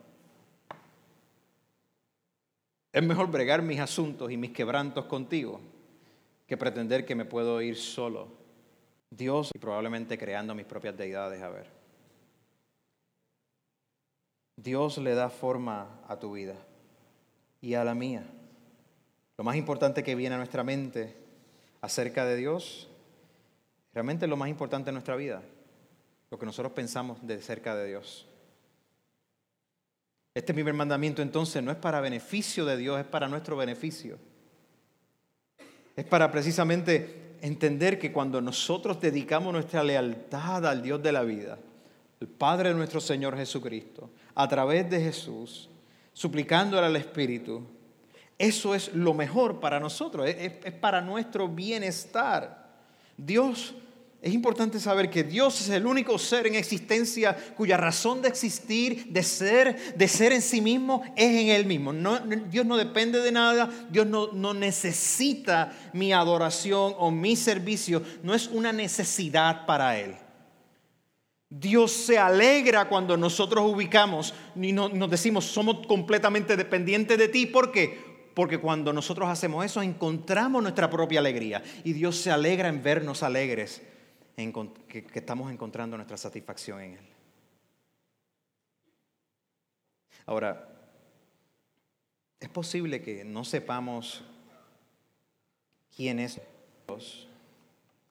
Es 2.94 3.04
mejor 3.04 3.30
bregar 3.30 3.62
mis 3.62 3.80
asuntos 3.80 4.32
y 4.32 4.38
mis 4.38 4.52
quebrantos 4.52 5.06
contigo 5.06 5.60
que 6.48 6.58
pretender 6.58 7.06
que 7.06 7.16
me 7.16 7.26
puedo 7.26 7.62
ir 7.62 7.76
solo. 7.76 8.30
Dios 9.10 9.52
y 9.54 9.60
probablemente 9.60 10.18
creando 10.18 10.56
mis 10.56 10.66
propias 10.66 10.98
deidades, 10.98 11.42
a 11.42 11.50
ver. 11.50 11.70
Dios 14.56 14.98
le 14.98 15.14
da 15.14 15.30
forma 15.30 16.02
a 16.08 16.18
tu 16.18 16.34
vida 16.34 16.56
y 17.62 17.76
a 17.76 17.84
la 17.84 17.94
mía. 17.94 18.26
Lo 19.38 19.44
más 19.44 19.56
importante 19.56 20.04
que 20.04 20.16
viene 20.16 20.36
a 20.36 20.40
nuestra 20.40 20.64
mente 20.64 21.16
acerca 21.82 22.26
de 22.26 22.36
Dios, 22.36 22.90
realmente 23.94 24.26
es 24.26 24.30
lo 24.30 24.38
más 24.38 24.50
importante 24.50 24.90
en 24.90 24.96
nuestra 24.96 25.16
vida, 25.16 25.44
lo 26.32 26.40
que 26.40 26.46
nosotros 26.46 26.72
pensamos 26.74 27.26
de 27.26 27.42
cerca 27.42 27.76
de 27.76 27.88
Dios. 27.88 28.26
Este 30.34 30.54
primer 30.54 30.74
mandamiento 30.74 31.22
entonces 31.22 31.62
no 31.64 31.72
es 31.72 31.78
para 31.78 32.02
beneficio 32.02 32.66
de 32.66 32.78
Dios, 32.78 33.00
es 33.00 33.06
para 33.06 33.28
nuestro 33.28 33.58
beneficio. 33.58 34.18
Es 35.98 36.06
para 36.06 36.32
precisamente 36.32 37.34
entender 37.42 37.98
que 37.98 38.12
cuando 38.12 38.40
nosotros 38.40 39.02
dedicamos 39.02 39.52
nuestra 39.52 39.84
lealtad 39.84 40.66
al 40.68 40.84
Dios 40.84 41.02
de 41.02 41.12
la 41.12 41.24
vida, 41.24 41.58
el 42.22 42.28
Padre 42.28 42.70
de 42.70 42.76
nuestro 42.76 43.02
Señor 43.02 43.36
Jesucristo, 43.36 44.12
a 44.36 44.48
través 44.48 44.88
de 44.92 45.02
Jesús, 45.02 45.70
suplicándole 46.14 46.86
al 46.86 46.96
Espíritu, 46.96 47.64
eso 48.38 48.76
es 48.76 48.94
lo 48.94 49.16
mejor 49.16 49.60
para 49.60 49.80
nosotros, 49.80 50.28
es, 50.28 50.54
es 50.64 50.74
para 50.74 51.02
nuestro 51.02 51.48
bienestar. 51.48 52.68
Dios 53.18 53.74
es 54.20 54.34
importante 54.34 54.80
saber 54.80 55.12
que 55.12 55.24
Dios 55.24 55.62
es 55.62 55.70
el 55.70 55.86
único 55.86 56.18
ser 56.18 56.48
en 56.48 56.56
existencia 56.56 57.38
cuya 57.56 57.78
razón 57.78 58.24
de 58.24 58.30
existir, 58.30 59.08
de 59.12 59.22
ser, 59.22 59.96
de 59.96 60.08
ser 60.08 60.34
en 60.34 60.42
sí 60.42 60.60
mismo, 60.60 61.04
es 61.16 61.30
en 61.30 61.50
Él 61.50 61.66
mismo. 61.66 61.94
Dios 62.50 62.66
no 62.66 62.78
depende 62.78 63.20
de 63.20 63.32
nada, 63.32 63.70
Dios 63.92 64.08
no, 64.08 64.32
no 64.34 64.56
necesita 64.56 65.72
mi 65.94 66.14
adoración 66.14 66.96
o 66.98 67.12
mi 67.12 67.36
servicio, 67.36 68.02
no 68.24 68.34
es 68.34 68.48
una 68.48 68.74
necesidad 68.74 69.68
para 69.68 70.00
Él. 70.00 70.16
Dios 71.50 71.92
se 71.92 72.18
alegra 72.18 72.90
cuando 72.90 73.16
nosotros 73.18 73.72
ubicamos 73.72 74.34
y 74.60 74.74
nos 74.74 75.10
decimos 75.10 75.46
somos 75.46 75.86
completamente 75.86 76.58
dependientes 76.58 77.20
de 77.20 77.28
ti. 77.28 77.46
¿Por 77.46 77.72
qué? 77.72 77.98
Porque 78.34 78.58
cuando 78.58 78.92
nosotros 78.92 79.30
hacemos 79.30 79.64
eso 79.64 79.82
encontramos 79.82 80.62
nuestra 80.64 80.90
propia 80.90 81.20
alegría 81.20 81.64
y 81.84 81.94
Dios 81.94 82.18
se 82.18 82.32
alegra 82.32 82.68
en 82.68 82.82
vernos 82.84 83.24
alegres 83.24 83.82
que, 84.38 85.08
estamos 85.16 85.52
encontrando 85.52 85.98
nuestra 85.98 86.16
satisfacción 86.16 86.80
en 86.82 86.94
Él. 86.94 87.08
Ahora, 90.28 90.70
es 92.40 92.50
posible 92.50 93.02
que 93.02 93.26
no 93.26 93.44
sepamos 93.44 94.24
quién 95.96 96.20
es 96.20 96.40
Dios. 96.88 97.28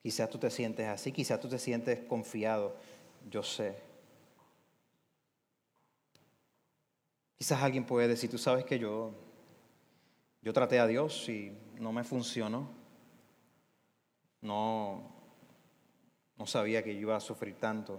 Quizás 0.02 0.28
tú 0.28 0.38
te 0.38 0.50
sientes 0.50 0.88
así, 0.88 1.12
quizás 1.12 1.38
tú 1.40 1.48
te 1.48 1.60
sientes 1.60 2.00
confiado, 2.06 2.74
yo 3.30 3.44
sé. 3.44 3.76
Quizás 7.36 7.62
alguien 7.62 7.84
puede 7.84 8.08
decir, 8.08 8.28
tú 8.28 8.38
sabes 8.38 8.64
que 8.64 8.80
yo, 8.80 9.12
yo 10.42 10.52
traté 10.52 10.80
a 10.80 10.88
Dios 10.88 11.28
y 11.28 11.52
no 11.78 11.92
me 11.92 12.02
funcionó. 12.02 12.68
No, 14.40 15.15
no 16.38 16.46
sabía 16.46 16.82
que 16.82 16.94
yo 16.94 17.00
iba 17.00 17.16
a 17.16 17.20
sufrir 17.20 17.56
tanto. 17.56 17.98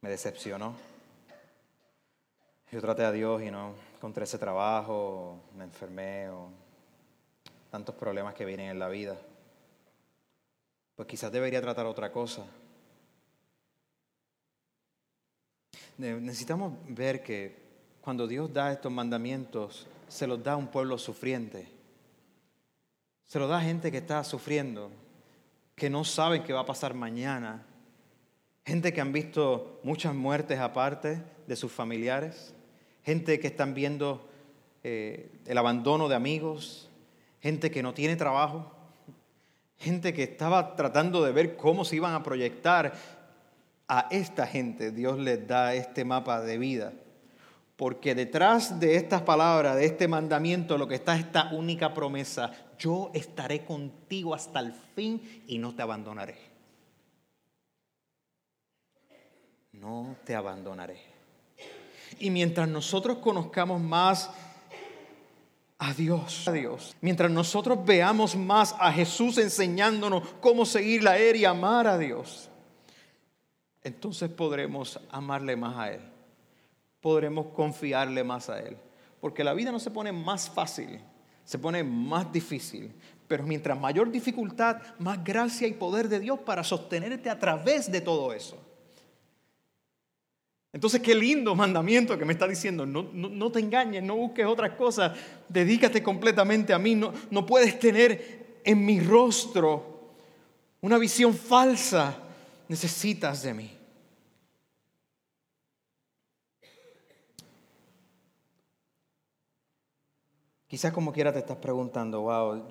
Me 0.00 0.10
decepcionó. 0.10 0.74
Yo 2.70 2.80
traté 2.80 3.04
a 3.04 3.12
Dios 3.12 3.42
y 3.42 3.50
no 3.50 3.74
encontré 3.96 4.24
ese 4.24 4.38
trabajo, 4.38 5.40
me 5.56 5.64
enfermé 5.64 6.28
o 6.28 6.50
tantos 7.70 7.94
problemas 7.94 8.34
que 8.34 8.44
vienen 8.44 8.70
en 8.70 8.78
la 8.78 8.88
vida. 8.88 9.16
Pues 10.94 11.08
quizás 11.08 11.32
debería 11.32 11.62
tratar 11.62 11.86
otra 11.86 12.12
cosa. 12.12 12.44
Necesitamos 15.96 16.74
ver 16.88 17.22
que 17.22 17.56
cuando 18.00 18.26
Dios 18.26 18.52
da 18.52 18.72
estos 18.72 18.92
mandamientos, 18.92 19.86
se 20.08 20.26
los 20.26 20.42
da 20.42 20.52
a 20.52 20.56
un 20.56 20.68
pueblo 20.68 20.96
sufriente. 20.98 21.68
Se 23.24 23.38
los 23.38 23.48
da 23.48 23.58
a 23.58 23.62
gente 23.62 23.90
que 23.90 23.98
está 23.98 24.22
sufriendo, 24.24 24.90
que 25.78 25.88
no 25.88 26.04
saben 26.04 26.42
qué 26.42 26.52
va 26.52 26.60
a 26.60 26.66
pasar 26.66 26.92
mañana, 26.92 27.64
gente 28.66 28.92
que 28.92 29.00
han 29.00 29.12
visto 29.12 29.80
muchas 29.82 30.14
muertes 30.14 30.58
aparte 30.58 31.22
de 31.46 31.56
sus 31.56 31.72
familiares, 31.72 32.54
gente 33.02 33.40
que 33.40 33.46
están 33.46 33.72
viendo 33.72 34.28
eh, 34.82 35.30
el 35.46 35.56
abandono 35.56 36.08
de 36.08 36.16
amigos, 36.16 36.90
gente 37.40 37.70
que 37.70 37.82
no 37.82 37.94
tiene 37.94 38.16
trabajo, 38.16 38.70
gente 39.78 40.12
que 40.12 40.24
estaba 40.24 40.76
tratando 40.76 41.24
de 41.24 41.32
ver 41.32 41.56
cómo 41.56 41.84
se 41.84 41.96
iban 41.96 42.14
a 42.14 42.22
proyectar. 42.22 42.92
A 43.90 44.06
esta 44.10 44.46
gente 44.46 44.90
Dios 44.90 45.18
les 45.18 45.46
da 45.48 45.72
este 45.72 46.04
mapa 46.04 46.42
de 46.42 46.58
vida. 46.58 46.92
Porque 47.74 48.14
detrás 48.14 48.78
de 48.80 48.96
estas 48.96 49.22
palabras, 49.22 49.76
de 49.76 49.86
este 49.86 50.08
mandamiento, 50.08 50.76
lo 50.76 50.86
que 50.86 50.96
está 50.96 51.14
es 51.14 51.20
esta 51.20 51.50
única 51.52 51.94
promesa 51.94 52.52
yo 52.78 53.10
estaré 53.14 53.64
contigo 53.64 54.34
hasta 54.34 54.60
el 54.60 54.72
fin 54.72 55.44
y 55.46 55.58
no 55.58 55.74
te 55.74 55.82
abandonaré. 55.82 56.38
No 59.72 60.16
te 60.24 60.34
abandonaré. 60.34 61.00
Y 62.18 62.30
mientras 62.30 62.68
nosotros 62.68 63.18
conozcamos 63.18 63.80
más 63.80 64.30
a 65.78 65.94
Dios, 65.94 66.48
a 66.48 66.52
Dios, 66.52 66.96
mientras 67.00 67.30
nosotros 67.30 67.84
veamos 67.84 68.34
más 68.34 68.74
a 68.78 68.92
Jesús 68.92 69.38
enseñándonos 69.38 70.28
cómo 70.40 70.66
seguir 70.66 71.04
la 71.04 71.18
Él 71.18 71.36
y 71.36 71.44
amar 71.44 71.86
a 71.86 71.98
Dios, 71.98 72.48
entonces 73.84 74.28
podremos 74.30 75.00
amarle 75.10 75.54
más 75.56 75.76
a 75.76 75.92
Él. 75.92 76.00
Podremos 77.00 77.46
confiarle 77.54 78.24
más 78.24 78.50
a 78.50 78.60
Él. 78.60 78.76
Porque 79.20 79.44
la 79.44 79.54
vida 79.54 79.70
no 79.70 79.78
se 79.78 79.90
pone 79.90 80.10
más 80.12 80.50
fácil 80.50 81.00
se 81.48 81.58
pone 81.58 81.82
más 81.82 82.30
difícil. 82.30 82.92
Pero 83.26 83.42
mientras 83.42 83.80
mayor 83.80 84.10
dificultad, 84.10 84.82
más 84.98 85.24
gracia 85.24 85.66
y 85.66 85.72
poder 85.72 86.06
de 86.06 86.20
Dios 86.20 86.40
para 86.40 86.62
sostenerte 86.62 87.30
a 87.30 87.38
través 87.38 87.90
de 87.90 88.02
todo 88.02 88.34
eso. 88.34 88.62
Entonces, 90.74 91.00
qué 91.00 91.14
lindo 91.14 91.54
mandamiento 91.54 92.18
que 92.18 92.26
me 92.26 92.34
está 92.34 92.46
diciendo. 92.46 92.84
No, 92.84 93.50
te 93.50 93.60
engañes, 93.60 94.02
no 94.02 94.16
busques 94.16 94.44
otras 94.44 94.72
cosas. 94.72 95.18
Dedícate 95.48 96.02
completamente 96.02 96.74
a 96.74 96.78
mí. 96.78 96.94
No, 96.94 97.14
no 97.30 97.46
puedes 97.46 97.78
tener 97.78 98.60
en 98.62 98.84
mi 98.84 99.00
rostro 99.00 100.12
una 100.82 100.98
visión 100.98 101.32
falsa. 101.32 102.14
Necesitas 102.68 103.42
de 103.42 103.54
mí. 103.54 103.77
Quizás 110.68 110.92
como 110.92 111.12
quiera 111.12 111.32
te 111.32 111.38
estás 111.38 111.56
preguntando, 111.56 112.20
wow, 112.20 112.62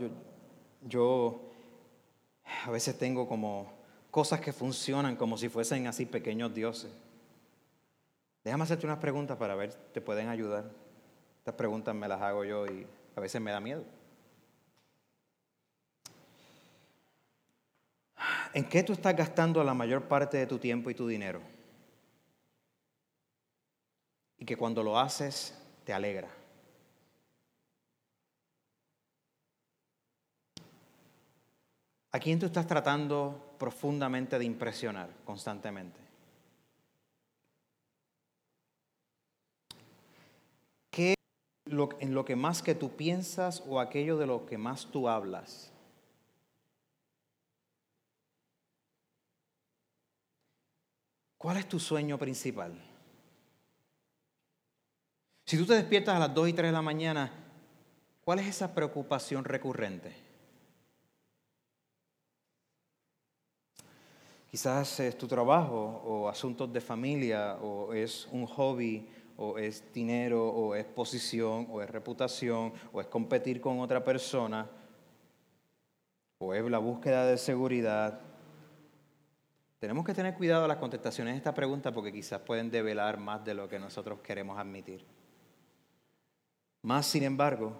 yo, 0.83 1.41
a 2.65 2.69
veces 2.69 2.95
tengo 2.95 3.27
como 3.27 3.73
cosas 4.11 4.39
que 4.39 4.53
funcionan 4.53 5.15
como 5.15 5.35
si 5.35 5.49
fuesen 5.49 5.87
así 5.87 6.05
pequeños 6.05 6.53
dioses. 6.53 6.91
Déjame 8.43 8.63
hacerte 8.63 8.85
unas 8.85 8.99
preguntas 8.99 9.35
para 9.37 9.55
ver, 9.55 9.73
te 9.73 9.99
pueden 9.99 10.29
ayudar. 10.29 10.69
Estas 11.39 11.55
preguntas 11.55 11.95
me 11.95 12.07
las 12.07 12.21
hago 12.21 12.45
yo 12.45 12.67
y 12.67 12.85
a 13.15 13.19
veces 13.19 13.41
me 13.41 13.51
da 13.51 13.59
miedo. 13.59 13.83
¿En 18.53 18.63
qué 18.69 18.83
tú 18.83 18.93
estás 18.93 19.15
gastando 19.15 19.63
la 19.63 19.73
mayor 19.73 20.07
parte 20.07 20.37
de 20.37 20.45
tu 20.45 20.59
tiempo 20.59 20.91
y 20.91 20.95
tu 20.95 21.07
dinero? 21.07 21.41
Y 24.37 24.45
que 24.45 24.55
cuando 24.55 24.83
lo 24.83 24.99
haces 24.99 25.57
te 25.83 25.93
alegra. 25.93 26.29
¿A 32.17 32.19
quién 32.19 32.39
tú 32.39 32.47
estás 32.47 32.65
tratando 32.65 33.53
profundamente 33.59 34.39
de 34.39 34.43
impresionar 34.43 35.07
constantemente? 35.23 35.99
¿Qué 40.89 41.13
en 41.67 42.15
lo 42.15 42.25
que 42.25 42.35
más 42.35 42.63
que 42.63 42.73
tú 42.73 42.89
piensas 42.95 43.63
o 43.67 43.79
aquello 43.79 44.17
de 44.17 44.25
lo 44.25 44.47
que 44.47 44.57
más 44.57 44.87
tú 44.87 45.07
hablas? 45.07 45.71
¿Cuál 51.37 51.57
es 51.57 51.69
tu 51.69 51.79
sueño 51.79 52.17
principal? 52.17 52.73
Si 55.45 55.55
tú 55.55 55.67
te 55.67 55.75
despiertas 55.75 56.15
a 56.15 56.19
las 56.19 56.33
2 56.33 56.49
y 56.49 56.53
3 56.53 56.69
de 56.69 56.73
la 56.73 56.81
mañana, 56.81 57.31
¿cuál 58.25 58.39
es 58.39 58.47
esa 58.47 58.73
preocupación 58.73 59.45
recurrente? 59.45 60.26
Quizás 64.49 64.99
es 65.01 65.17
tu 65.17 65.27
trabajo 65.27 66.01
o 66.05 66.29
asuntos 66.29 66.71
de 66.71 66.79
familia 66.79 67.55
o 67.61 67.93
es 67.93 68.27
un 68.31 68.45
hobby 68.45 69.07
o 69.35 69.57
es 69.57 69.83
dinero 69.93 70.47
o 70.47 70.73
es 70.73 70.85
posición 70.85 71.67
o 71.69 71.81
es 71.81 71.89
reputación 71.89 72.73
o 72.93 73.01
es 73.01 73.07
competir 73.07 73.59
con 73.59 73.79
otra 73.79 74.03
persona 74.03 74.67
o 76.39 76.53
es 76.53 76.63
la 76.63 76.77
búsqueda 76.77 77.25
de 77.25 77.37
seguridad. 77.37 78.21
Tenemos 79.79 80.05
que 80.05 80.13
tener 80.13 80.33
cuidado 80.33 80.65
a 80.65 80.67
las 80.67 80.77
contestaciones 80.77 81.33
de 81.33 81.37
esta 81.37 81.53
pregunta 81.53 81.91
porque 81.91 82.11
quizás 82.11 82.39
pueden 82.41 82.71
develar 82.71 83.17
más 83.19 83.43
de 83.43 83.53
lo 83.53 83.67
que 83.67 83.77
nosotros 83.77 84.19
queremos 84.21 84.57
admitir. 84.57 85.05
Más, 86.81 87.05
sin 87.05 87.23
embargo, 87.23 87.73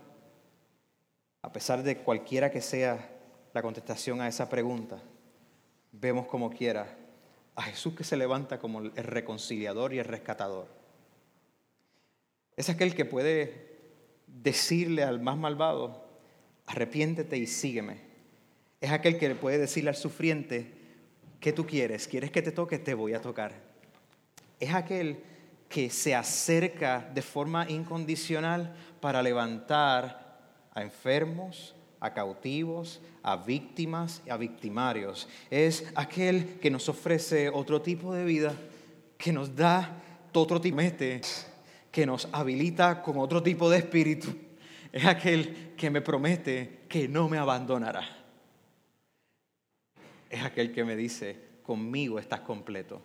a 1.41 1.51
pesar 1.51 1.82
de 1.82 1.97
cualquiera 1.99 2.51
que 2.51 2.61
sea 2.61 3.09
la 3.53 3.61
contestación 3.61 4.22
a 4.22 4.28
esa 4.28 4.49
pregunta, 4.49 5.01
vemos 5.99 6.27
como 6.27 6.49
quiera 6.49 6.97
a 7.55 7.63
Jesús 7.63 7.95
que 7.95 8.03
se 8.03 8.17
levanta 8.17 8.59
como 8.59 8.81
el 8.81 8.93
reconciliador 8.95 9.93
y 9.93 9.99
el 9.99 10.05
rescatador. 10.05 10.67
Es 12.55 12.69
aquel 12.69 12.95
que 12.95 13.05
puede 13.05 13.67
decirle 14.27 15.03
al 15.03 15.19
más 15.19 15.37
malvado, 15.37 16.05
arrepiéntete 16.67 17.37
y 17.37 17.47
sígueme. 17.47 18.01
Es 18.79 18.91
aquel 18.91 19.17
que 19.17 19.29
le 19.29 19.35
puede 19.35 19.57
decirle 19.57 19.89
al 19.89 19.95
sufriente, 19.95 20.71
¿qué 21.39 21.51
tú 21.51 21.65
quieres? 21.65 22.07
¿Quieres 22.07 22.31
que 22.31 22.41
te 22.41 22.51
toque? 22.51 22.77
Te 22.77 22.93
voy 22.93 23.13
a 23.13 23.21
tocar. 23.21 23.53
Es 24.59 24.73
aquel 24.73 25.19
que 25.69 25.89
se 25.89 26.15
acerca 26.15 27.09
de 27.13 27.21
forma 27.21 27.69
incondicional 27.69 28.75
para 29.01 29.21
levantar 29.21 30.39
a 30.73 30.81
enfermos, 30.81 31.75
a 31.99 32.13
cautivos, 32.13 33.01
a 33.23 33.37
víctimas 33.37 34.21
y 34.25 34.29
a 34.29 34.37
victimarios. 34.37 35.27
Es 35.49 35.85
aquel 35.95 36.59
que 36.59 36.69
nos 36.69 36.89
ofrece 36.89 37.49
otro 37.49 37.81
tipo 37.81 38.13
de 38.13 38.25
vida, 38.25 38.53
que 39.17 39.33
nos 39.33 39.55
da 39.55 40.03
otro 40.37 40.61
tipo 40.61 40.79
de 40.79 41.21
que 41.91 42.05
nos 42.05 42.27
habilita 42.31 43.01
con 43.01 43.17
otro 43.17 43.41
tipo 43.41 43.69
de 43.69 43.79
espíritu. 43.79 44.35
Es 44.91 45.05
aquel 45.05 45.73
que 45.75 45.89
me 45.89 46.01
promete 46.01 46.81
que 46.87 47.07
no 47.07 47.27
me 47.27 47.37
abandonará. 47.37 48.03
Es 50.29 50.43
aquel 50.43 50.71
que 50.71 50.83
me 50.83 50.95
dice, 50.95 51.39
conmigo 51.63 52.19
estás 52.19 52.41
completo. 52.41 53.01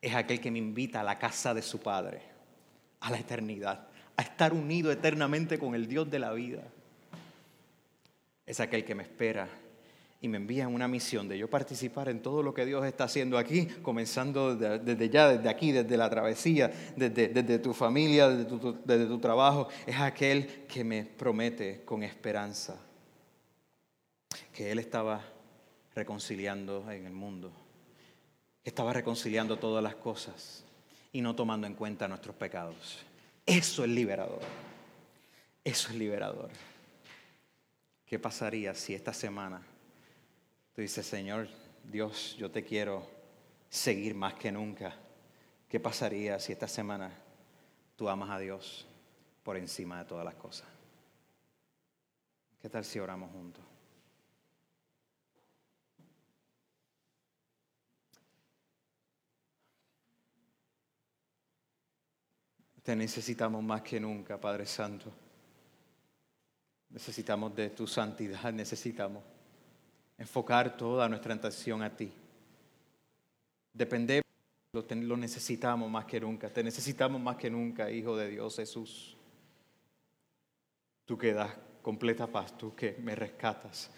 Es 0.00 0.14
aquel 0.14 0.40
que 0.40 0.50
me 0.50 0.58
invita 0.58 1.00
a 1.00 1.04
la 1.04 1.18
casa 1.18 1.52
de 1.52 1.62
su 1.62 1.80
Padre, 1.80 2.22
a 3.00 3.10
la 3.10 3.18
eternidad, 3.18 3.88
a 4.16 4.22
estar 4.22 4.52
unido 4.52 4.90
eternamente 4.90 5.58
con 5.58 5.74
el 5.74 5.88
Dios 5.88 6.10
de 6.10 6.18
la 6.18 6.32
vida 6.32 6.62
es 8.48 8.60
aquel 8.60 8.82
que 8.82 8.94
me 8.94 9.02
espera 9.02 9.46
y 10.22 10.26
me 10.26 10.38
envía 10.38 10.64
en 10.64 10.74
una 10.74 10.88
misión 10.88 11.28
de 11.28 11.36
yo 11.36 11.48
participar 11.50 12.08
en 12.08 12.22
todo 12.22 12.42
lo 12.42 12.54
que 12.54 12.64
Dios 12.64 12.84
está 12.86 13.04
haciendo 13.04 13.36
aquí, 13.36 13.66
comenzando 13.82 14.56
desde, 14.56 15.10
ya, 15.10 15.28
desde 15.28 15.50
aquí, 15.50 15.70
desde 15.70 15.96
la 15.98 16.08
travesía, 16.08 16.72
desde, 16.96 17.58
tu 17.58 17.74
familia, 17.74 18.30
desde 18.30 18.46
tu, 18.46 18.78
desde 18.84 19.06
tu 19.06 19.18
trabajo. 19.18 19.68
Es 19.86 20.00
aquel 20.00 20.64
que 20.66 20.82
me 20.82 21.04
promete 21.04 21.82
con 21.84 22.02
esperanza 22.02 22.80
que 24.52 24.72
Él 24.72 24.78
estaba 24.78 25.22
reconciliando 25.94 26.90
en 26.90 27.04
el 27.04 27.12
mundo, 27.12 27.52
estaba 28.64 28.94
reconciliando 28.94 29.58
todas 29.58 29.84
las 29.84 29.94
cosas 29.94 30.64
y 31.12 31.20
no 31.20 31.36
tomando 31.36 31.66
en 31.66 31.74
cuenta 31.74 32.08
nuestros 32.08 32.34
pecados. 32.34 33.04
Eso 33.44 33.84
es 33.84 33.90
liberador. 33.90 34.40
Eso 35.62 35.90
es 35.90 35.96
liberador. 35.96 36.48
¿Qué 38.08 38.18
pasaría 38.18 38.74
si 38.74 38.94
esta 38.94 39.12
semana 39.12 39.60
tú 40.74 40.80
dices, 40.80 41.06
Señor, 41.06 41.46
Dios, 41.84 42.36
yo 42.38 42.50
te 42.50 42.64
quiero 42.64 43.06
seguir 43.68 44.14
más 44.14 44.32
que 44.32 44.50
nunca? 44.50 44.96
¿Qué 45.68 45.78
pasaría 45.78 46.40
si 46.40 46.52
esta 46.52 46.66
semana 46.66 47.12
tú 47.96 48.08
amas 48.08 48.30
a 48.30 48.38
Dios 48.38 48.86
por 49.42 49.58
encima 49.58 49.98
de 49.98 50.06
todas 50.06 50.24
las 50.24 50.36
cosas? 50.36 50.66
¿Qué 52.62 52.70
tal 52.70 52.82
si 52.86 52.98
oramos 52.98 53.30
juntos? 53.30 53.62
Te 62.82 62.96
necesitamos 62.96 63.62
más 63.62 63.82
que 63.82 64.00
nunca, 64.00 64.40
Padre 64.40 64.64
Santo. 64.64 65.27
Necesitamos 66.90 67.54
de 67.54 67.70
tu 67.70 67.86
santidad, 67.86 68.52
necesitamos 68.52 69.22
enfocar 70.16 70.76
toda 70.76 71.08
nuestra 71.08 71.34
atención 71.34 71.82
a 71.82 71.94
ti. 71.94 72.10
Dependemos, 73.72 74.24
lo 74.72 75.16
necesitamos 75.16 75.90
más 75.90 76.06
que 76.06 76.20
nunca, 76.20 76.48
te 76.50 76.62
necesitamos 76.62 77.20
más 77.20 77.36
que 77.36 77.50
nunca, 77.50 77.90
Hijo 77.90 78.16
de 78.16 78.28
Dios 78.30 78.56
Jesús. 78.56 79.16
Tú 81.04 81.16
que 81.16 81.32
das 81.32 81.54
completa 81.82 82.26
paz, 82.26 82.56
tú 82.56 82.74
que 82.74 82.96
me 83.02 83.14
rescatas, 83.14 83.90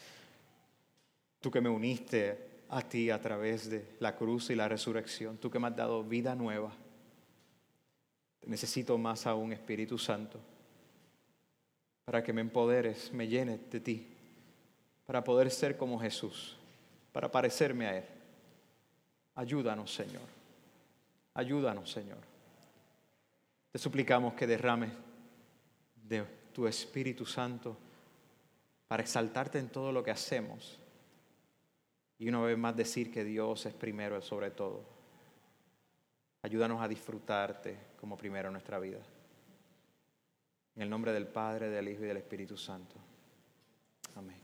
tú 1.41 1.51
que 1.51 1.61
me 1.61 1.68
uniste 1.68 2.64
a 2.68 2.82
ti 2.82 3.11
a 3.11 3.20
través 3.20 3.70
de 3.70 3.97
la 4.01 4.14
cruz 4.16 4.51
y 4.51 4.55
la 4.55 4.68
resurrección, 4.68 5.38
tú 5.38 5.51
que 5.51 5.59
me 5.59 5.68
has 5.68 5.76
dado 5.76 6.05
vida 6.05 6.34
nueva. 6.34 6.72
Necesito 8.47 8.97
más 8.99 9.26
aún, 9.26 9.53
Espíritu 9.53 9.97
Santo 9.97 10.41
para 12.11 12.24
que 12.24 12.32
me 12.32 12.40
empoderes, 12.40 13.12
me 13.12 13.28
llenes 13.28 13.70
de 13.70 13.78
ti, 13.78 14.04
para 15.06 15.22
poder 15.22 15.48
ser 15.48 15.76
como 15.76 15.96
Jesús, 16.00 16.56
para 17.12 17.30
parecerme 17.30 17.86
a 17.86 17.98
Él. 17.98 18.04
Ayúdanos, 19.36 19.94
Señor. 19.94 20.24
Ayúdanos, 21.34 21.88
Señor. 21.88 22.18
Te 23.70 23.78
suplicamos 23.78 24.34
que 24.34 24.48
derrames 24.48 24.90
de 26.08 26.24
tu 26.52 26.66
Espíritu 26.66 27.24
Santo 27.24 27.76
para 28.88 29.04
exaltarte 29.04 29.61
en 29.61 29.68
todo 29.68 29.92
lo 29.92 30.02
que 30.02 30.11
hacemos 30.11 30.80
y 32.18 32.28
una 32.28 32.40
vez 32.40 32.58
más 32.58 32.74
decir 32.74 33.12
que 33.12 33.22
Dios 33.22 33.66
es 33.66 33.74
primero 33.74 34.20
sobre 34.20 34.50
todo. 34.50 34.82
Ayúdanos 36.42 36.82
a 36.82 36.88
disfrutarte 36.88 37.78
como 38.00 38.16
primero 38.16 38.48
en 38.48 38.54
nuestra 38.54 38.80
vida. 38.80 38.98
En 40.81 40.85
el 40.85 40.89
nombre 40.89 41.12
del 41.12 41.26
Padre, 41.26 41.68
del 41.68 41.89
Hijo 41.89 42.05
y 42.05 42.07
del 42.07 42.16
Espíritu 42.16 42.57
Santo. 42.57 42.95
Amén. 44.16 44.39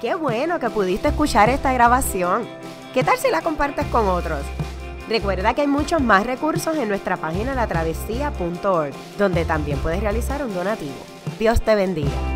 Qué 0.00 0.14
bueno 0.14 0.60
que 0.60 0.70
pudiste 0.70 1.08
escuchar 1.08 1.48
esta 1.48 1.72
grabación. 1.72 2.46
¿Qué 2.94 3.02
tal 3.02 3.18
si 3.18 3.28
la 3.28 3.42
compartes 3.42 3.86
con 3.86 4.06
otros? 4.06 4.42
Recuerda 5.08 5.52
que 5.54 5.62
hay 5.62 5.66
muchos 5.66 6.00
más 6.00 6.24
recursos 6.24 6.76
en 6.76 6.86
nuestra 6.86 7.16
página 7.16 7.56
latravesía.org, 7.56 8.94
donde 9.18 9.44
también 9.44 9.80
puedes 9.80 10.00
realizar 10.00 10.44
un 10.44 10.54
donativo. 10.54 10.94
Dios 11.40 11.60
te 11.60 11.74
bendiga. 11.74 12.33